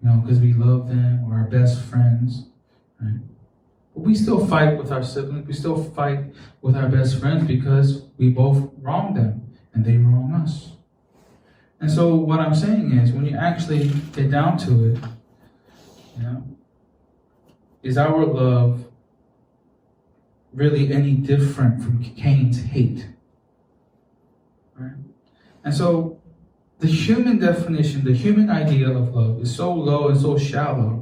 you 0.02 0.08
know, 0.08 0.16
because 0.16 0.40
we 0.40 0.52
love 0.52 0.88
them, 0.88 1.24
or 1.24 1.38
our 1.38 1.44
best 1.44 1.80
friends, 1.82 2.46
right? 3.00 3.20
But 3.94 4.02
we 4.02 4.14
still 4.14 4.46
fight 4.46 4.78
with 4.78 4.92
our 4.92 5.02
siblings. 5.02 5.46
We 5.46 5.52
still 5.52 5.82
fight 5.82 6.32
with 6.62 6.76
our 6.76 6.88
best 6.88 7.18
friends 7.20 7.46
because 7.46 8.04
we 8.16 8.30
both 8.30 8.70
wrong 8.80 9.14
them 9.14 9.56
and 9.74 9.84
they 9.84 9.96
wrong 9.96 10.32
us. 10.34 10.72
And 11.80 11.90
so 11.90 12.14
what 12.14 12.40
I'm 12.40 12.54
saying 12.54 12.92
is, 12.92 13.12
when 13.12 13.24
you 13.26 13.37
actually 13.37 13.88
get 14.12 14.30
down 14.30 14.58
to 14.58 14.92
it, 14.92 14.98
you 16.16 16.22
know, 16.22 16.44
is 17.82 17.96
our 17.96 18.24
love 18.24 18.84
really 20.52 20.92
any 20.92 21.12
different 21.12 21.82
from 21.82 22.02
Cain's 22.02 22.62
hate. 22.62 23.08
Right? 24.76 24.96
And 25.64 25.72
so 25.74 26.20
the 26.80 26.88
human 26.88 27.38
definition, 27.38 28.04
the 28.04 28.14
human 28.14 28.50
idea 28.50 28.90
of 28.90 29.14
love 29.14 29.40
is 29.40 29.54
so 29.54 29.72
low 29.72 30.08
and 30.08 30.20
so 30.20 30.37
shallow 30.37 30.97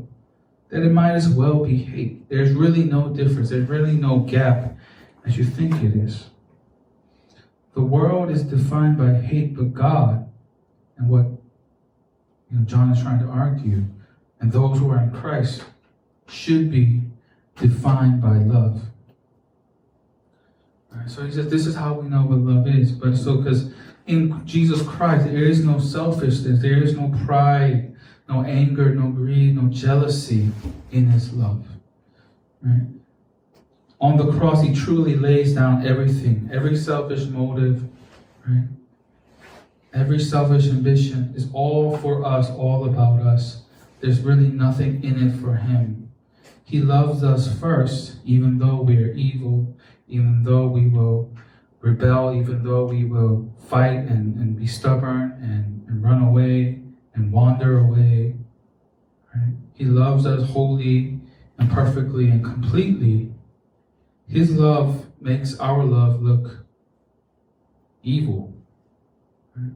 that 0.68 0.82
it 0.82 0.90
might 0.90 1.12
as 1.12 1.28
well 1.28 1.64
be 1.64 1.76
hate. 1.76 2.28
There's 2.28 2.52
really 2.52 2.84
no 2.84 3.08
difference, 3.08 3.50
there's 3.50 3.68
really 3.68 3.96
no 3.96 4.20
gap 4.20 4.76
as 5.24 5.36
you 5.36 5.44
think 5.44 5.82
it 5.82 5.96
is. 5.96 6.30
The 7.74 7.82
world 7.82 8.30
is 8.30 8.42
defined 8.42 8.96
by 8.96 9.14
hate, 9.14 9.54
but 9.54 9.74
God, 9.74 10.28
and 10.96 11.08
what 11.08 11.26
you 12.50 12.58
know, 12.58 12.64
John 12.64 12.90
is 12.90 13.02
trying 13.02 13.18
to 13.20 13.26
argue, 13.26 13.84
and 14.40 14.50
those 14.50 14.78
who 14.78 14.90
are 14.90 15.02
in 15.02 15.10
Christ 15.10 15.64
should 16.28 16.70
be 16.70 17.02
defined 17.56 18.20
by 18.20 18.38
love. 18.38 18.82
So 21.06 21.24
he 21.24 21.30
says, 21.30 21.50
this 21.50 21.66
is 21.66 21.74
how 21.74 21.94
we 21.94 22.08
know 22.08 22.22
what 22.22 22.38
love 22.38 22.66
is. 22.66 22.90
But 22.90 23.16
so, 23.16 23.36
because 23.36 23.70
in 24.06 24.44
Jesus 24.46 24.82
Christ, 24.82 25.26
there 25.26 25.44
is 25.44 25.64
no 25.64 25.78
selfishness, 25.78 26.62
there 26.62 26.82
is 26.82 26.96
no 26.96 27.14
pride, 27.26 27.94
no 28.28 28.42
anger, 28.44 28.94
no 28.94 29.08
greed, 29.08 29.56
no 29.56 29.68
jealousy 29.68 30.50
in 30.90 31.06
his 31.08 31.32
love. 31.32 31.64
Right? 32.62 32.86
On 34.00 34.16
the 34.16 34.30
cross, 34.32 34.62
he 34.62 34.74
truly 34.74 35.14
lays 35.14 35.54
down 35.54 35.86
everything, 35.86 36.50
every 36.52 36.76
selfish 36.76 37.26
motive, 37.26 37.82
right? 38.46 38.68
Every 39.94 40.20
selfish 40.20 40.66
ambition 40.68 41.32
is 41.34 41.48
all 41.54 41.96
for 41.96 42.24
us, 42.24 42.50
all 42.50 42.84
about 42.84 43.20
us. 43.20 43.62
There's 44.00 44.20
really 44.20 44.48
nothing 44.48 45.02
in 45.02 45.26
it 45.26 45.40
for 45.40 45.56
him. 45.56 46.12
He 46.64 46.80
loves 46.80 47.24
us 47.24 47.58
first, 47.58 48.16
even 48.24 48.58
though 48.58 48.82
we 48.82 49.02
are 49.02 49.12
evil, 49.12 49.74
even 50.08 50.42
though 50.42 50.66
we 50.66 50.88
will 50.88 51.32
rebel, 51.80 52.34
even 52.34 52.64
though 52.64 52.84
we 52.84 53.04
will 53.04 53.50
fight 53.68 54.00
and, 54.00 54.36
and 54.36 54.58
be 54.58 54.66
stubborn 54.66 55.38
and, 55.40 55.88
and 55.88 56.02
run 56.02 56.22
away 56.22 56.75
and 57.16 57.32
wander 57.32 57.78
away. 57.78 58.36
Right? 59.34 59.54
He 59.74 59.84
loves 59.84 60.26
us 60.26 60.48
wholly 60.50 61.18
and 61.58 61.70
perfectly 61.70 62.28
and 62.30 62.44
completely. 62.44 63.32
His 64.28 64.50
love 64.50 65.06
makes 65.20 65.58
our 65.58 65.84
love 65.84 66.22
look 66.22 66.64
evil. 68.02 68.52
Right? 69.56 69.72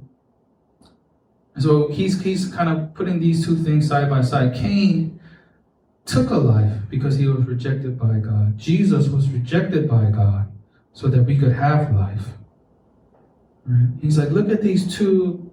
And 1.54 1.64
so 1.64 1.88
he's, 1.88 2.22
he's 2.22 2.52
kind 2.52 2.68
of 2.68 2.94
putting 2.94 3.18
these 3.18 3.44
two 3.44 3.56
things 3.56 3.88
side 3.88 4.08
by 4.08 4.22
side. 4.22 4.54
Cain 4.54 5.20
took 6.04 6.30
a 6.30 6.36
life 6.36 6.82
because 6.88 7.16
he 7.16 7.26
was 7.26 7.44
rejected 7.46 7.98
by 7.98 8.18
God. 8.18 8.58
Jesus 8.58 9.08
was 9.08 9.28
rejected 9.30 9.88
by 9.88 10.10
God 10.10 10.50
so 10.92 11.08
that 11.08 11.22
we 11.22 11.38
could 11.38 11.52
have 11.52 11.94
life. 11.94 12.28
Right? 13.66 13.88
He's 14.00 14.18
like, 14.18 14.30
look 14.30 14.48
at 14.48 14.62
these 14.62 14.96
two 14.96 15.49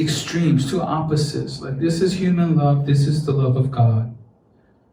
extremes, 0.00 0.70
two 0.70 0.80
opposites. 0.80 1.60
Like, 1.60 1.78
this 1.78 2.00
is 2.00 2.12
human 2.14 2.56
love, 2.56 2.86
this 2.86 3.06
is 3.06 3.26
the 3.26 3.32
love 3.32 3.56
of 3.56 3.70
God. 3.70 4.16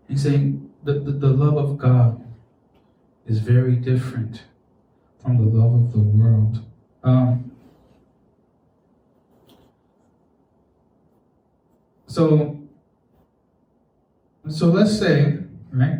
He's 0.07 0.23
saying 0.23 0.69
the, 0.83 0.93
the, 0.93 1.11
the 1.11 1.29
love 1.29 1.57
of 1.57 1.77
God 1.77 2.23
is 3.25 3.39
very 3.39 3.75
different 3.75 4.43
from 5.21 5.37
the 5.37 5.57
love 5.57 5.73
of 5.73 5.91
the 5.91 5.99
world. 5.99 6.63
Um, 7.03 7.51
so, 12.07 12.59
so 14.49 14.67
let's 14.67 14.97
say, 14.97 15.39
right? 15.71 15.99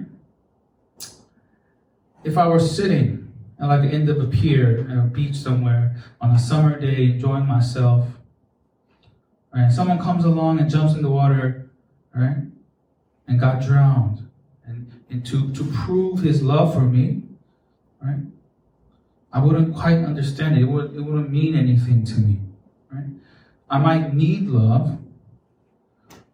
If 2.23 2.37
I 2.37 2.47
were 2.47 2.59
sitting 2.59 3.33
at 3.59 3.67
like 3.67 3.81
the 3.81 3.95
end 3.95 4.09
of 4.09 4.21
a 4.21 4.27
pier 4.27 4.87
at 4.89 4.97
a 4.97 5.01
beach 5.01 5.35
somewhere 5.35 5.95
on 6.21 6.31
a 6.31 6.39
summer 6.39 6.79
day, 6.79 7.11
enjoying 7.11 7.45
myself, 7.45 8.07
right? 9.57 9.71
Someone 9.71 9.99
comes 9.99 10.23
along 10.23 10.59
and 10.59 10.69
jumps 10.69 10.93
in 10.93 11.01
the 11.01 11.09
water, 11.09 11.69
right? 12.15 12.37
And 13.27 13.39
got 13.39 13.61
drowned. 13.61 14.29
And, 14.65 14.91
and 15.09 15.25
to, 15.25 15.51
to 15.53 15.63
prove 15.85 16.19
his 16.19 16.43
love 16.43 16.73
for 16.73 16.81
me, 16.81 17.23
right? 18.01 18.19
I 19.33 19.39
wouldn't 19.39 19.75
quite 19.75 19.97
understand 19.97 20.57
it. 20.57 20.61
It, 20.61 20.65
would, 20.65 20.95
it 20.95 21.01
wouldn't 21.01 21.31
mean 21.31 21.55
anything 21.55 22.05
to 22.05 22.19
me, 22.19 22.39
right? 22.91 23.05
I 23.69 23.79
might 23.79 24.13
need 24.13 24.47
love, 24.47 24.99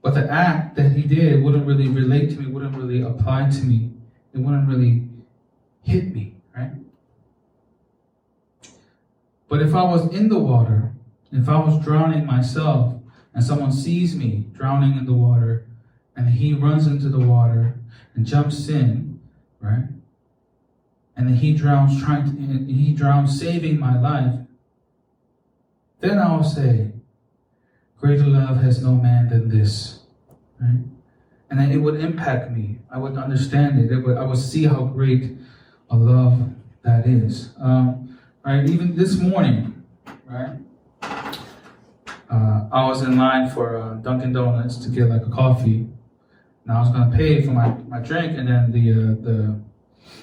but 0.01 0.13
the 0.15 0.29
act 0.29 0.75
that 0.75 0.91
he 0.91 1.03
did 1.03 1.41
wouldn't 1.41 1.65
really 1.65 1.87
relate 1.87 2.31
to 2.31 2.39
me, 2.39 2.51
wouldn't 2.51 2.75
really 2.75 3.01
apply 3.01 3.49
to 3.49 3.61
me. 3.61 3.91
It 4.33 4.39
wouldn't 4.39 4.67
really 4.67 5.07
hit 5.81 6.13
me, 6.13 6.35
right? 6.55 6.71
But 9.47 9.61
if 9.61 9.73
I 9.73 9.83
was 9.83 10.13
in 10.13 10.29
the 10.29 10.39
water, 10.39 10.91
if 11.31 11.47
I 11.47 11.57
was 11.57 11.83
drowning 11.83 12.25
myself, 12.25 12.95
and 13.33 13.43
someone 13.43 13.71
sees 13.71 14.15
me 14.15 14.45
drowning 14.53 14.97
in 14.97 15.05
the 15.05 15.13
water, 15.13 15.65
and 16.15 16.29
he 16.29 16.53
runs 16.53 16.87
into 16.87 17.09
the 17.09 17.19
water 17.19 17.75
and 18.15 18.25
jumps 18.25 18.69
in, 18.69 19.19
right? 19.59 19.85
And 21.15 21.27
then 21.27 21.35
he 21.35 21.53
drowns 21.53 22.01
trying 22.01 22.25
to, 22.25 22.73
he 22.73 22.93
drowns 22.93 23.39
saving 23.39 23.79
my 23.79 23.99
life. 23.99 24.39
Then 25.99 26.19
I'll 26.19 26.43
say, 26.43 26.91
Greater 28.03 28.25
love 28.25 28.61
has 28.61 28.83
no 28.83 28.95
man 28.95 29.29
than 29.29 29.47
this. 29.47 30.01
Right? 30.59 30.83
And 31.49 31.57
then 31.57 31.71
it 31.71 31.77
would 31.77 32.01
impact 32.01 32.51
me. 32.51 32.79
I 32.91 32.97
would 32.97 33.15
understand 33.15 33.79
it. 33.79 33.93
it 33.93 33.99
would, 33.99 34.17
I 34.17 34.25
would 34.25 34.37
see 34.37 34.65
how 34.65 34.83
great 34.83 35.37
a 35.89 35.95
love 35.95 36.49
that 36.81 37.07
is. 37.07 37.51
Um, 37.61 38.19
right? 38.43 38.69
Even 38.69 38.97
this 38.97 39.17
morning, 39.17 39.85
right? 40.25 40.57
Uh, 42.33 42.67
I 42.71 42.87
was 42.87 43.03
in 43.03 43.15
line 43.15 43.47
for 43.51 43.77
uh, 43.77 43.93
Dunkin' 43.95 44.33
Donuts 44.33 44.77
to 44.77 44.89
get 44.89 45.07
like 45.07 45.21
a 45.21 45.29
coffee. 45.29 45.87
And 46.65 46.71
I 46.71 46.79
was 46.79 46.89
to 46.91 47.15
pay 47.15 47.43
for 47.43 47.51
my, 47.51 47.75
my 47.87 47.99
drink, 47.99 48.37
and 48.37 48.47
then 48.47 48.71
the, 48.71 48.91
uh, 48.91 48.95
the, 49.21 49.59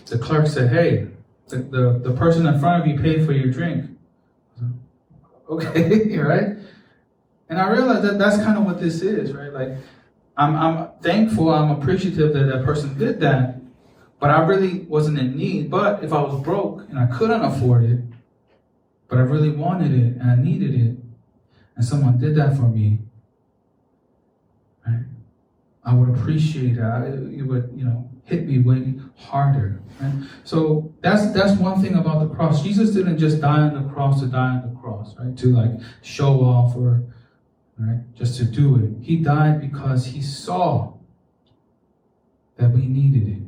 the 0.06 0.18
clerk 0.18 0.48
said, 0.48 0.72
Hey, 0.72 1.06
the, 1.48 1.58
the, 1.58 2.00
the 2.02 2.12
person 2.12 2.46
in 2.46 2.58
front 2.58 2.82
of 2.82 2.88
you 2.88 2.98
paid 2.98 3.24
for 3.24 3.32
your 3.32 3.52
drink. 3.52 3.90
Okay, 5.48 6.18
right? 6.18 6.56
And 7.48 7.60
I 7.60 7.70
realized 7.70 8.02
that 8.02 8.18
that's 8.18 8.38
kind 8.38 8.58
of 8.58 8.64
what 8.64 8.80
this 8.80 9.02
is, 9.02 9.32
right? 9.32 9.52
Like, 9.52 9.76
I'm, 10.36 10.56
I'm 10.56 10.88
thankful, 11.02 11.50
I'm 11.50 11.70
appreciative 11.70 12.32
that 12.32 12.44
that 12.44 12.64
person 12.64 12.98
did 12.98 13.20
that, 13.20 13.60
but 14.18 14.30
I 14.30 14.44
really 14.46 14.80
wasn't 14.80 15.18
in 15.18 15.36
need. 15.36 15.70
But 15.70 16.02
if 16.02 16.12
I 16.12 16.22
was 16.22 16.42
broke 16.42 16.88
and 16.88 16.98
I 16.98 17.06
couldn't 17.06 17.42
afford 17.42 17.84
it, 17.84 18.00
but 19.08 19.18
I 19.18 19.22
really 19.22 19.50
wanted 19.50 19.92
it 19.92 20.20
and 20.20 20.30
I 20.30 20.34
needed 20.36 20.74
it, 20.74 20.96
and 21.80 21.88
someone 21.88 22.18
did 22.18 22.34
that 22.36 22.54
for 22.58 22.68
me, 22.68 22.98
right? 24.86 25.02
I 25.82 25.94
would 25.94 26.10
appreciate 26.10 26.76
it. 26.76 27.38
It 27.38 27.42
would, 27.42 27.72
you 27.74 27.86
know, 27.86 28.06
hit 28.24 28.46
me 28.46 28.58
way 28.58 28.96
harder. 29.16 29.80
Right? 29.98 30.12
So 30.44 30.92
that's 31.00 31.32
that's 31.32 31.58
one 31.58 31.80
thing 31.80 31.94
about 31.94 32.28
the 32.28 32.34
cross. 32.34 32.62
Jesus 32.62 32.90
didn't 32.90 33.16
just 33.16 33.40
die 33.40 33.60
on 33.60 33.82
the 33.82 33.90
cross 33.94 34.20
to 34.20 34.26
die 34.26 34.56
on 34.56 34.74
the 34.74 34.78
cross, 34.78 35.16
right? 35.18 35.34
To 35.38 35.46
like 35.56 35.70
show 36.02 36.40
off 36.40 36.76
or 36.76 37.02
right? 37.78 38.00
Just 38.14 38.36
to 38.40 38.44
do 38.44 38.76
it. 38.76 39.02
He 39.02 39.16
died 39.16 39.62
because 39.62 40.04
he 40.04 40.20
saw 40.20 40.92
that 42.58 42.72
we 42.72 42.84
needed 42.84 43.26
it. 43.26 43.42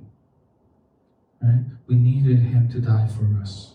Right? 1.42 1.64
We 1.86 1.96
needed 1.96 2.38
him 2.38 2.70
to 2.70 2.80
die 2.80 3.08
for 3.08 3.38
us. 3.42 3.72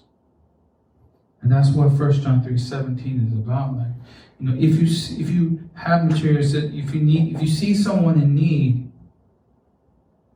And 1.41 1.51
that's 1.51 1.69
what 1.69 1.91
1 1.91 2.11
John 2.21 2.43
3 2.43 2.57
17 2.57 3.27
is 3.27 3.33
about. 3.33 3.77
Like, 3.77 3.87
you 4.39 4.49
know, 4.49 4.55
if 4.55 4.75
you 4.75 4.87
if 5.19 5.29
you 5.29 5.69
have 5.73 6.05
materials 6.05 6.51
that 6.53 6.65
if 6.73 6.93
you 6.93 7.01
need 7.01 7.35
if 7.35 7.41
you 7.41 7.47
see 7.47 7.73
someone 7.73 8.21
in 8.21 8.35
need, 8.35 8.91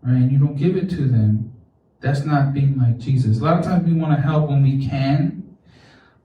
right, 0.01 0.15
and 0.15 0.31
you 0.31 0.39
don't 0.39 0.55
give 0.55 0.75
it 0.75 0.89
to 0.91 1.07
them, 1.07 1.53
that's 1.99 2.25
not 2.25 2.53
being 2.53 2.77
like 2.77 2.97
Jesus. 2.97 3.39
A 3.39 3.43
lot 3.43 3.59
of 3.59 3.65
times 3.65 3.87
we 3.87 3.93
want 3.93 4.15
to 4.15 4.21
help 4.21 4.49
when 4.49 4.63
we 4.63 4.85
can. 4.87 5.57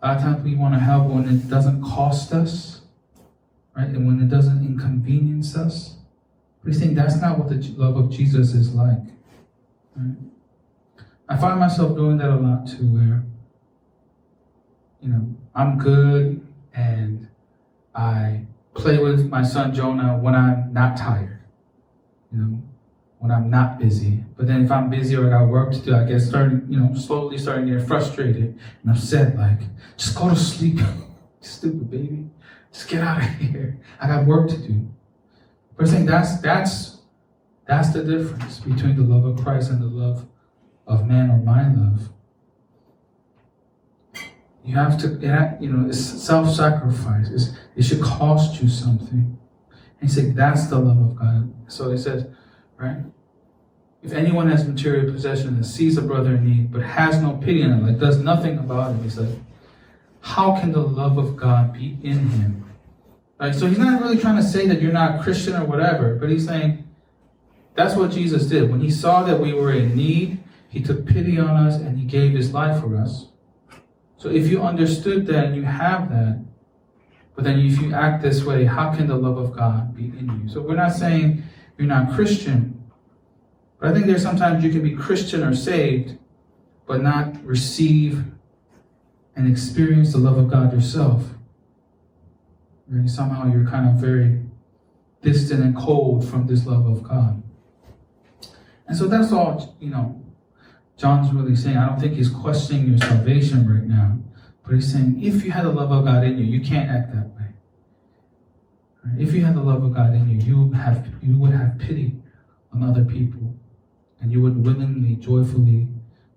A 0.03 0.09
lot 0.09 0.17
of 0.17 0.23
times 0.23 0.45
we 0.45 0.55
want 0.55 0.75
to 0.75 0.81
help 0.81 1.07
when 1.07 1.29
it 1.29 1.49
doesn't 1.49 1.83
cost 1.83 2.33
us 2.33 2.77
right? 3.77 3.89
And 3.89 4.07
when 4.07 4.21
it 4.21 4.29
doesn't 4.29 4.65
inconvenience 4.65 5.57
us. 5.57 5.97
But 6.63 6.73
he's 6.73 6.81
saying 6.81 6.95
that's 6.95 7.21
not 7.21 7.39
what 7.39 7.49
the 7.49 7.57
love 7.77 7.97
of 7.97 8.11
Jesus 8.11 8.55
is 8.55 8.75
like. 8.75 8.99
Right? 9.95 10.17
I 11.29 11.37
find 11.37 11.61
myself 11.61 11.97
doing 11.97 12.17
that 12.19 12.31
a 12.31 12.37
lot 12.37 12.67
too, 12.67 12.87
where, 12.87 13.23
you 15.01 15.09
know, 15.09 15.35
I'm 15.55 15.79
good 15.79 16.46
play 18.87 18.99
with 18.99 19.29
my 19.29 19.43
son 19.43 19.75
Jonah 19.75 20.17
when 20.17 20.37
I'm 20.37 20.73
not 20.73 20.97
tired, 20.97 21.41
you 22.33 22.39
know, 22.39 22.63
when 23.19 23.33
I'm 23.33 23.51
not 23.51 23.81
busy. 23.81 24.23
But 24.37 24.47
then 24.47 24.65
if 24.65 24.71
I'm 24.71 24.89
busy 24.89 25.17
or 25.17 25.27
I 25.27 25.31
got 25.31 25.49
work 25.49 25.73
to 25.73 25.81
do, 25.81 25.97
I 25.97 26.05
get 26.05 26.21
starting, 26.21 26.67
you 26.69 26.79
know, 26.79 26.95
slowly 26.95 27.37
starting 27.37 27.67
to 27.67 27.79
get 27.79 27.89
frustrated 27.89 28.57
and 28.85 28.97
upset, 28.97 29.37
like, 29.37 29.59
just 29.97 30.15
go 30.15 30.29
to 30.29 30.37
sleep, 30.37 30.79
stupid 31.41 31.91
baby. 31.91 32.31
Just 32.73 32.89
get 32.89 33.03
out 33.03 33.19
of 33.19 33.29
here. 33.41 33.81
I 34.01 34.07
got 34.07 34.25
work 34.25 34.49
to 34.51 34.59
do. 34.59 34.89
But 35.77 35.89
saying 35.89 36.07
that's 36.07 36.39
that's 36.41 37.01
that's 37.67 37.93
the 37.93 38.05
difference 38.05 38.61
between 38.61 38.95
the 38.95 39.03
love 39.03 39.25
of 39.25 39.45
Christ 39.45 39.71
and 39.71 39.83
the 39.83 39.87
love 39.87 40.27
of 40.87 41.07
man 41.07 41.31
or 41.31 41.39
my 41.39 41.67
love. 41.75 42.11
You 44.67 44.75
have 44.75 44.99
to, 44.99 45.09
you 45.61 45.71
know, 45.71 45.89
it's 45.89 45.99
self-sacrifice. 46.01 47.29
It's, 47.31 47.51
it 47.77 47.85
should 47.85 48.03
cost 48.03 48.61
you 48.61 48.69
something. 48.69 49.39
And 50.01 50.11
he 50.11 50.15
said, 50.15 50.35
that's 50.35 50.67
the 50.67 50.79
love 50.79 50.99
of 50.99 51.17
God. 51.17 51.55
So 51.69 51.93
he 51.93 51.97
says, 51.97 52.27
right? 52.77 52.99
If 54.03 54.13
anyone 54.13 54.51
has 54.51 54.67
material 54.67 55.13
possession 55.13 55.49
and 55.49 55.65
sees 55.65 55.97
a 55.97 56.03
brother 56.03 56.35
in 56.35 56.45
need, 56.45 56.73
but 56.73 56.83
has 56.83 57.23
no 57.23 57.35
pity 57.35 57.63
on 57.63 57.73
him, 57.73 57.87
like 57.87 58.01
does 58.01 58.19
nothing 58.19 58.59
about 58.59 58.97
it, 58.97 59.03
he 59.03 59.09
said, 59.09 59.41
how 60.21 60.59
can 60.59 60.73
the 60.73 60.81
love 60.81 61.17
of 61.17 61.37
God 61.37 61.73
be 61.73 61.97
in 62.03 62.29
him? 62.29 62.69
Right? 63.39 63.55
So 63.55 63.67
he's 63.69 63.79
not 63.79 64.03
really 64.03 64.19
trying 64.19 64.37
to 64.37 64.43
say 64.43 64.67
that 64.67 64.83
you're 64.83 64.93
not 64.93 65.23
Christian 65.23 65.55
or 65.55 65.65
whatever, 65.65 66.17
but 66.17 66.29
he's 66.29 66.47
saying 66.47 66.83
that's 67.75 67.95
what 67.95 68.11
Jesus 68.11 68.47
did. 68.47 68.71
When 68.71 68.81
he 68.81 68.91
saw 68.91 69.23
that 69.23 69.39
we 69.39 69.53
were 69.53 69.73
in 69.73 69.95
need, 69.95 70.39
he 70.69 70.83
took 70.83 71.07
pity 71.07 71.39
on 71.39 71.51
us 71.51 71.77
and 71.77 71.99
he 71.99 72.05
gave 72.05 72.33
his 72.33 72.53
life 72.53 72.81
for 72.81 72.97
us. 72.97 73.29
So 74.17 74.31
if 74.31 74.49
you 74.49 74.63
understood 74.63 75.27
that 75.27 75.47
and 75.47 75.57
you 75.57 75.63
have 75.63 76.11
that, 76.11 76.45
but 77.35 77.45
then 77.45 77.61
if 77.61 77.81
you 77.81 77.93
act 77.93 78.23
this 78.23 78.45
way, 78.45 78.65
how 78.65 78.95
can 78.95 79.07
the 79.07 79.17
love 79.17 79.37
of 79.37 79.55
God 79.55 79.95
be 79.95 80.05
in 80.05 80.43
you? 80.43 80.49
So 80.49 80.63
we're 80.63 80.77
not 80.77 80.93
saying 80.93 81.43
you're 81.77 81.87
not 81.87 82.13
Christian, 82.13 82.91
but 83.79 83.91
I 83.91 83.93
think 83.93 84.07
there's 84.07 84.23
sometimes 84.23 84.65
you 84.65 84.71
can 84.71 84.83
be 84.83 84.97
Christian 84.97 85.43
or 85.43 85.55
saved, 85.55 86.17
but 86.87 87.03
not 87.03 87.45
receive 87.45 88.25
and 89.37 89.47
experience 89.47 90.13
the 90.13 90.19
love 90.19 90.39
of 90.39 90.49
God 90.49 90.73
yourself. 90.73 91.23
Right? 92.89 93.09
Somehow 93.09 93.53
you're 93.53 93.67
kind 93.67 93.89
of 93.89 93.97
very 93.97 94.41
distant 95.21 95.63
and 95.63 95.77
cold 95.77 96.27
from 96.27 96.47
this 96.47 96.67
love 96.67 96.87
of 96.87 97.03
God. 97.03 97.43
And 98.87 98.97
so 98.97 99.09
that's 99.09 99.33
all, 99.33 99.77
you 99.81 99.91
know, 99.91 100.23
John's 100.97 101.33
really 101.33 101.57
saying. 101.57 101.77
I 101.77 101.87
don't 101.87 102.01
think 102.01 102.15
he's 102.15 102.31
questioning 102.31 102.89
your 102.89 102.99
salvation 102.99 103.69
right 103.69 103.85
now, 103.85 104.19
but 104.65 104.75
he's 104.75 104.91
saying 104.91 105.23
if 105.23 105.45
you 105.45 105.51
had 105.51 105.65
the 105.65 105.73
love 105.73 105.93
of 105.93 106.05
God 106.05 106.25
in 106.25 106.39
you, 106.39 106.45
you 106.45 106.61
can't 106.61 106.91
act 106.91 107.15
that 107.15 107.29
way. 107.37 107.53
If 109.19 109.35
you 109.35 109.45
had 109.45 109.55
the 109.55 109.63
love 109.63 109.85
of 109.85 109.95
God 109.95 110.15
in 110.15 110.29
you, 110.29 110.39
you 110.39 110.73
have 110.73 111.07
you 111.23 111.37
would 111.39 111.53
have 111.53 111.79
pity 111.79 112.17
on 112.73 112.83
other 112.83 113.05
people, 113.05 113.55
and 114.21 114.33
you 114.33 114.43
would 114.43 114.65
willingly, 114.65 115.17
joyfully 115.17 115.89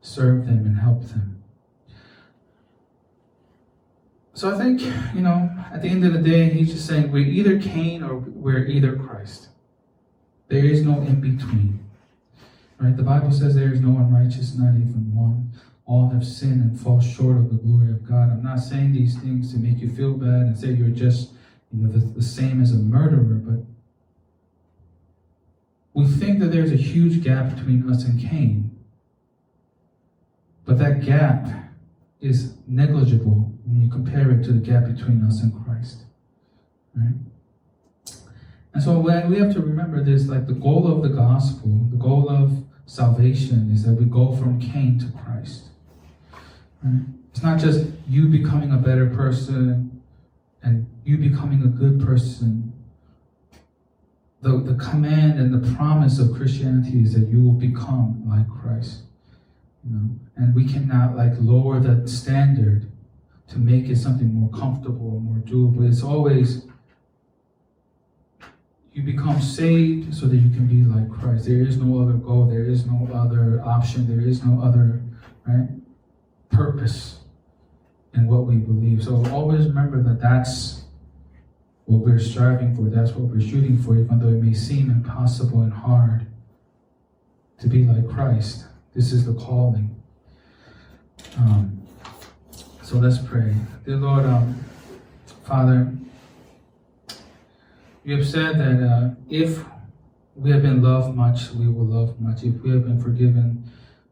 serve 0.02 0.45
them 0.45 0.65
and 0.65 0.80
help 0.80 1.04
them. 1.04 1.43
So 4.34 4.54
I 4.54 4.58
think, 4.58 4.82
you 5.13 5.22
know, 5.22 5.50
at 5.74 5.82
the 5.82 5.89
end 5.89 6.06
of 6.06 6.13
the 6.13 6.19
day, 6.19 6.50
he's 6.50 6.72
just 6.72 6.86
saying 6.86 7.12
we're 7.12 7.28
either 7.28 7.60
Cain 7.60 8.04
or 8.04 8.15
we're 8.15 8.65
either 8.67 8.95
Christ. 8.95 9.50
There 10.48 10.63
is 10.63 10.84
no 10.84 11.02
in 11.02 11.19
between. 11.19 11.79
Right? 12.80 12.96
The 12.96 13.04
Bible 13.04 13.32
says 13.32 13.56
there 13.56 13.74
is 13.74 13.82
no 13.82 13.89
one 13.89 14.13
righteous, 14.13 14.56
not 14.56 14.76
even 14.76 15.13
one. 15.13 15.52
All 15.86 16.10
have 16.10 16.26
sinned 16.26 16.62
and 16.62 16.80
fall 16.80 17.02
short 17.02 17.38
of 17.38 17.50
the 17.50 17.58
glory 17.58 17.92
of 17.92 18.08
God. 18.08 18.32
I'm 18.32 18.44
not 18.44 18.60
saying 18.60 18.94
these 18.94 19.18
things 19.18 19.52
to 19.52 19.60
make 19.60 19.80
you 19.80 19.89
feel 19.89 20.13
bad 20.13 20.42
and 20.42 20.58
say 20.58 20.70
you're 20.70 20.89
just, 20.89 21.34
you 21.74 21.82
know, 21.82 21.92
the, 21.92 22.00
the 22.00 22.24
same 22.24 22.62
as 22.62 22.72
a 22.72 22.78
murderer, 22.78 23.36
but 23.36 23.65
we 25.94 26.08
think 26.08 26.39
that 26.39 26.52
there's 26.52 26.72
a 26.72 26.78
huge 26.78 27.24
gap 27.24 27.54
between 27.54 27.89
us 27.92 28.06
and 28.06 28.20
Cain. 28.20 28.72
But 30.65 30.78
that 30.78 31.04
gap 31.04 31.48
is 32.22 32.54
negligible 32.68 33.52
when 33.65 33.82
you 33.82 33.89
compare 33.89 34.32
it 34.32 34.44
to 34.44 34.54
the 34.54 34.60
gap 34.60 34.86
between 34.86 35.24
us 35.24 35.42
and 35.42 35.65
Christ. 35.65 36.04
Right? 36.96 37.15
And 38.74 38.84
so 38.84 39.00
we 39.00 39.39
have 39.39 39.54
to 39.54 39.62
remember 39.62 40.04
this, 40.04 40.28
like 40.28 40.46
the 40.48 40.54
goal 40.54 40.88
of 40.88 41.02
the 41.02 41.10
gospel, 41.10 41.88
the 41.89 41.98
goal 41.98 42.30
of 42.30 42.69
salvation 42.89 43.69
is 43.71 43.84
that 43.84 43.93
we 43.93 44.06
go 44.06 44.36
from 44.36 44.60
Cain 44.60 44.97
to 44.97 45.06
Christ. 45.23 45.65
Right? 46.82 47.06
It's 47.30 47.43
not 47.43 47.60
just 47.60 47.86
you 48.08 48.28
becoming 48.28 48.71
a 48.71 48.78
better 48.78 49.06
person 49.06 50.02
and 50.63 50.88
you 51.06 51.17
becoming 51.17 51.62
a 51.62 51.67
good 51.67 52.04
person. 52.04 52.73
The, 54.41 54.58
the 54.58 54.73
command 54.73 55.39
and 55.39 55.54
the 55.54 55.75
promise 55.75 56.17
of 56.17 56.34
Christianity 56.34 57.04
is 57.04 57.13
that 57.13 57.28
you 57.28 57.43
will 57.43 57.54
become 57.54 58.23
like 58.28 58.49
Christ. 58.49 59.04
You 59.88 59.95
know? 59.95 60.10
And 60.38 60.56
we 60.56 60.65
cannot 60.65 61.15
like 61.15 61.34
lower 61.38 61.80
the 61.80 62.08
standard 62.08 62.91
to 63.49 63.60
make 63.60 63.88
it 63.89 63.97
something 63.97 64.34
more 64.34 64.49
comfortable 64.49 65.13
or 65.13 65.21
more 65.21 65.38
doable. 65.43 65.88
It's 65.88 66.02
always 66.02 66.63
you 69.00 69.14
become 69.14 69.42
saved 69.42 70.14
so 70.14 70.26
that 70.26 70.36
you 70.36 70.50
can 70.50 70.68
be 70.68 70.84
like 70.84 71.10
Christ. 71.10 71.46
There 71.46 71.62
is 71.62 71.78
no 71.78 72.02
other 72.02 72.14
goal. 72.14 72.46
There 72.46 72.64
is 72.64 72.86
no 72.86 73.10
other 73.14 73.62
option. 73.64 74.08
There 74.08 74.28
is 74.28 74.44
no 74.44 74.62
other 74.62 75.02
right 75.48 75.70
purpose 76.50 77.20
in 78.14 78.28
what 78.28 78.46
we 78.46 78.58
believe. 78.58 79.04
So 79.04 79.26
always 79.32 79.68
remember 79.68 80.04
that 80.04 80.20
that's 80.20 80.84
what 81.86 82.06
we're 82.06 82.20
striving 82.20 82.76
for. 82.76 82.90
That's 82.90 83.12
what 83.12 83.34
we're 83.34 83.40
shooting 83.40 83.82
for, 83.82 83.98
even 83.98 84.20
though 84.20 84.28
it 84.28 84.44
may 84.44 84.54
seem 84.54 84.90
impossible 84.90 85.62
and 85.62 85.72
hard 85.72 86.28
to 87.62 87.68
be 87.68 87.86
like 87.86 88.10
Christ. 88.10 88.66
This 88.94 89.14
is 89.14 89.26
the 89.26 89.34
calling. 89.34 89.96
Um, 91.38 91.82
so 92.84 92.98
let's 92.98 93.18
pray. 93.18 93.56
Dear 93.86 93.96
Lord, 93.96 94.26
um, 94.26 94.62
Father, 95.46 95.90
you 98.04 98.16
have 98.16 98.28
said 98.28 98.58
that 98.60 98.86
uh, 98.86 99.10
if 99.30 99.64
we 100.36 100.52
have 100.52 100.62
been 100.62 100.82
loved 100.82 101.16
much, 101.16 101.52
we 101.52 101.68
will 101.68 101.86
love 101.86 102.20
much. 102.20 102.44
If 102.44 102.62
we 102.62 102.72
have 102.72 102.86
been 102.86 103.02
forgiven 103.02 103.70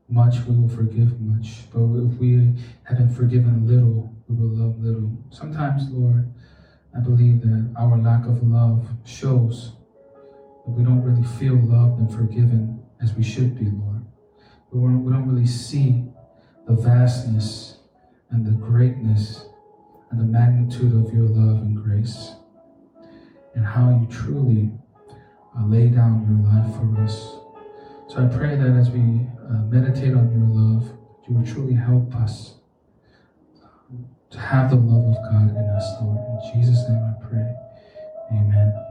much, 0.10 0.40
we 0.46 0.56
will 0.56 0.70
forgive 0.70 1.20
much. 1.22 1.70
But 1.72 1.84
if 1.84 2.20
we 2.20 2.54
have 2.84 2.98
been 2.98 3.14
forgiven 3.14 3.66
little, 3.66 4.14
we 4.28 4.36
will 4.36 4.66
love 4.66 4.80
little. 4.80 5.12
Sometimes, 5.30 5.90
Lord, 5.90 6.30
I 6.96 7.00
believe 7.00 7.42
that 7.42 7.74
our 7.78 7.98
lack 7.98 8.26
of 8.26 8.44
love 8.44 8.88
shows 9.06 9.74
that 10.66 10.72
we 10.72 10.84
don't 10.84 11.02
really 11.02 11.26
feel 11.40 11.56
loved 11.56 12.00
and 12.00 12.14
forgiven 12.14 12.84
as 13.02 13.14
we 13.14 13.24
should 13.24 13.58
be, 13.58 13.66
Lord. 13.66 14.06
We 14.72 14.82
don't, 14.82 15.06
we 15.06 15.14
don't 15.14 15.30
really 15.30 15.48
see 15.48 16.04
the 16.68 16.74
vastness 16.74 17.78
and 18.32 18.46
the 18.46 18.52
greatness 18.52 19.46
and 20.12 20.20
the 20.20 20.26
magnitude 20.26 20.94
of 20.94 21.14
your 21.14 21.28
love 21.28 21.62
and 21.62 21.82
grace 21.82 22.32
and 23.58 23.66
how 23.66 23.90
you 23.90 24.08
truly 24.08 24.72
uh, 25.58 25.66
lay 25.66 25.88
down 25.88 26.24
your 26.30 26.54
life 26.54 26.76
for 26.76 27.02
us. 27.02 27.40
So 28.08 28.24
I 28.24 28.38
pray 28.38 28.56
that 28.56 28.78
as 28.78 28.92
we 28.92 29.26
uh, 29.50 29.64
meditate 29.64 30.14
on 30.14 30.32
your 30.32 30.48
love, 30.48 30.94
you 31.28 31.36
will 31.36 31.46
truly 31.46 31.74
help 31.74 32.14
us 32.16 32.54
to 34.30 34.40
have 34.40 34.70
the 34.70 34.76
love 34.76 35.18
of 35.18 35.24
God 35.24 35.50
in 35.50 35.70
us, 35.76 35.92
Lord. 36.02 36.20
In 36.20 36.54
Jesus' 36.54 36.88
name 36.88 37.04
I 37.04 37.28
pray. 37.28 37.56
Amen. 38.32 38.87